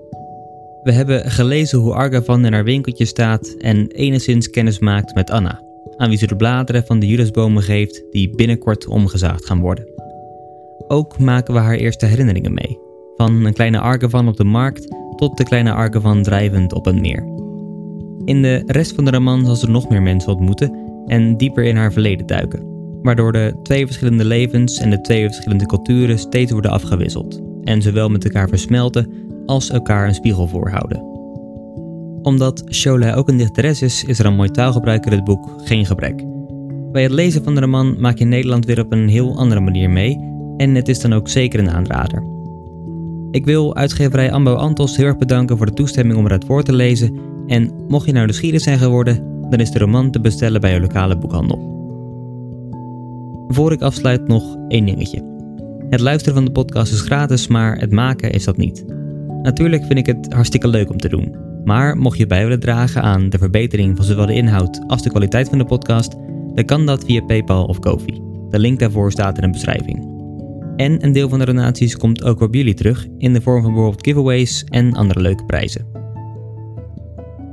We 0.82 0.92
hebben 0.92 1.30
gelezen 1.30 1.78
hoe 1.78 1.94
Argavan 1.94 2.44
in 2.44 2.52
haar 2.52 2.64
winkeltje 2.64 3.04
staat 3.04 3.54
en 3.58 3.90
enigszins 3.90 4.50
kennis 4.50 4.78
maakt 4.78 5.14
met 5.14 5.30
Anna, 5.30 5.62
aan 5.96 6.08
wie 6.08 6.18
ze 6.18 6.26
de 6.26 6.37
bladeren 6.37 6.84
van 6.87 6.98
de 6.98 7.06
judasbomen 7.06 7.62
geeft 7.62 8.04
die 8.10 8.30
binnenkort 8.30 8.87
omgezaagd 8.87 9.46
gaan 9.46 9.60
worden. 9.60 9.88
Ook 10.88 11.18
maken 11.18 11.54
we 11.54 11.60
haar 11.60 11.76
eerste 11.76 12.06
herinneringen 12.06 12.54
mee, 12.54 12.78
van 13.16 13.44
een 13.44 13.52
kleine 13.52 13.80
Argavan 13.80 14.28
op 14.28 14.37
de 14.37 14.44
markt 14.44 14.88
tot 15.16 15.37
de 15.37 15.44
kleine 15.44 15.72
Argavan 15.72 16.22
drijvend 16.22 16.72
op 16.72 16.87
een 16.87 17.00
meer. 17.00 17.24
In 18.24 18.42
de 18.42 18.62
rest 18.66 18.94
van 18.94 19.04
de 19.04 19.10
roman 19.10 19.44
zal 19.44 19.56
ze 19.56 19.70
nog 19.70 19.88
meer 19.88 20.02
mensen 20.02 20.32
ontmoeten 20.32 20.74
en 21.06 21.37
dieper 21.37 21.64
in 21.64 21.76
haar 21.76 21.92
verleden 21.92 22.26
duiken 22.26 22.73
waardoor 23.05 23.33
de 23.33 23.55
twee 23.62 23.87
verschillende 23.87 24.25
levens 24.25 24.79
en 24.79 24.90
de 24.90 25.01
twee 25.01 25.25
verschillende 25.25 25.67
culturen 25.67 26.19
steeds 26.19 26.53
worden 26.53 26.71
afgewisseld 26.71 27.40
en 27.64 27.83
zowel 27.83 28.09
met 28.09 28.25
elkaar 28.25 28.49
versmelten 28.49 29.12
als 29.47 29.71
elkaar 29.71 30.09
een 30.09 30.14
spiegel 30.14 30.49
voorhouden. 30.49 31.03
Omdat 32.23 32.62
Chola 32.67 33.14
ook 33.14 33.29
een 33.29 33.37
dichteres 33.37 33.83
is, 33.83 34.05
is 34.05 34.19
er 34.19 34.27
een 34.27 34.35
mooi 34.35 34.51
taalgebruik 34.51 35.07
in 35.07 35.12
het 35.12 35.25
boek 35.25 35.49
geen 35.57 35.87
gebrek. 35.87 36.25
Bij 36.93 37.03
het 37.03 37.12
lezen 37.12 37.45
van 37.45 37.55
de 37.55 37.61
roman 37.61 38.01
maak 38.01 38.19
je 38.19 38.25
Nederland 38.25 38.67
weer 38.67 38.81
op 38.81 38.93
een 38.93 39.09
heel 39.09 39.37
andere 39.38 39.61
manier 39.61 39.90
mee 39.90 40.19
en 40.57 40.75
het 40.75 40.88
is 40.88 41.01
dan 41.01 41.12
ook 41.12 41.29
zeker 41.29 41.61
een 41.61 41.71
aanrader. 41.71 42.23
Ik 43.31 43.45
wil 43.45 43.77
uitgeverij 43.77 44.33
Ambo 44.33 44.55
Antos 44.55 44.97
heel 44.97 45.07
erg 45.07 45.19
bedanken 45.19 45.57
voor 45.57 45.67
de 45.67 45.73
toestemming 45.73 46.19
om 46.19 46.25
eruit 46.25 46.45
voor 46.45 46.62
te 46.62 46.73
lezen 46.73 47.19
en 47.47 47.71
mocht 47.88 48.07
je 48.07 48.12
nou 48.12 48.25
nieuwsgierig 48.25 48.61
zijn 48.61 48.79
geworden, 48.79 49.47
dan 49.51 49.61
is 49.61 49.71
de 49.71 49.79
roman 49.79 50.11
te 50.11 50.21
bestellen 50.21 50.61
bij 50.61 50.73
je 50.73 50.81
lokale 50.81 51.19
boekhandel. 51.19 51.75
Voor 53.55 53.73
ik 53.73 53.83
afsluit 53.83 54.29
nog 54.29 54.57
één 54.69 54.87
dingetje. 54.87 55.23
Het 55.90 56.01
luisteren 56.01 56.35
van 56.35 56.45
de 56.45 56.51
podcast 56.51 56.93
is 56.93 57.01
gratis, 57.01 57.47
maar 57.47 57.79
het 57.79 57.93
maken 57.93 58.33
is 58.33 58.45
dat 58.45 58.57
niet. 58.57 58.85
Natuurlijk 59.43 59.85
vind 59.85 59.99
ik 59.99 60.07
het 60.07 60.33
hartstikke 60.33 60.69
leuk 60.69 60.90
om 60.90 60.99
te 60.99 61.09
doen. 61.09 61.37
Maar 61.64 61.97
mocht 61.97 62.19
je 62.19 62.27
bij 62.27 62.43
willen 62.43 62.61
dragen 62.61 63.03
aan 63.03 63.29
de 63.29 63.38
verbetering 63.38 63.97
van 63.97 64.05
zowel 64.05 64.27
de 64.27 64.35
inhoud 64.35 64.85
als 64.87 65.03
de 65.03 65.11
kwaliteit 65.11 65.49
van 65.49 65.59
de 65.59 65.64
podcast, 65.64 66.17
dan 66.55 66.64
kan 66.64 66.87
dat 66.87 67.05
via 67.05 67.21
PayPal 67.21 67.64
of 67.64 67.79
Kofi. 67.79 68.21
De 68.51 68.59
link 68.59 68.79
daarvoor 68.79 69.12
staat 69.12 69.37
in 69.37 69.43
de 69.43 69.51
beschrijving. 69.51 70.12
En 70.77 71.05
een 71.05 71.12
deel 71.12 71.29
van 71.29 71.38
de 71.38 71.45
donaties 71.45 71.97
komt 71.97 72.25
ook 72.25 72.40
op 72.40 72.55
jullie 72.55 72.75
terug 72.75 73.07
in 73.19 73.33
de 73.33 73.40
vorm 73.40 73.62
van 73.62 73.73
bijvoorbeeld 73.73 74.07
giveaways 74.07 74.64
en 74.64 74.95
andere 74.95 75.21
leuke 75.21 75.45
prijzen. 75.45 75.87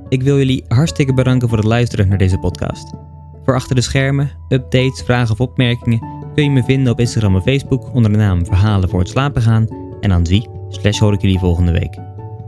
Ik 0.10 0.24
wil 0.24 0.38
jullie 0.38 0.64
hartstikke 0.68 1.14
bedanken 1.14 1.50
voor 1.50 1.58
het 1.58 1.68
luisteren 1.68 2.08
naar 2.08 2.18
deze 2.18 2.38
podcast. 2.38 2.94
Voor 3.44 3.54
achter 3.54 3.76
de 3.76 3.82
schermen, 3.82 4.32
updates, 4.50 5.02
vragen 5.02 5.34
of 5.34 5.42
opmerkingen 5.42 6.00
kun 6.36 6.44
je 6.44 6.50
me 6.50 6.64
vinden 6.64 6.92
op 6.92 7.00
Instagram 7.00 7.36
en 7.36 7.42
Facebook 7.42 7.94
onder 7.94 8.12
de 8.12 8.18
naam 8.18 8.46
Verhalen 8.46 8.90
voor 8.90 9.00
het 9.00 9.10
slapen 9.10 9.42
gaan. 9.42 9.68
En 10.00 10.12
aan 10.12 10.26
zie, 10.26 10.50
slash 10.70 11.00
hoor 11.00 11.14
ik 11.14 11.22
jullie 11.22 11.40
volgende 11.40 11.72
week. 11.72 11.98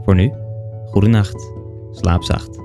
Voor 0.04 0.14
nu, 0.14 0.32
goede 0.90 1.08
nacht, 1.08 1.52
slaap 1.90 2.22
zacht. 2.22 2.63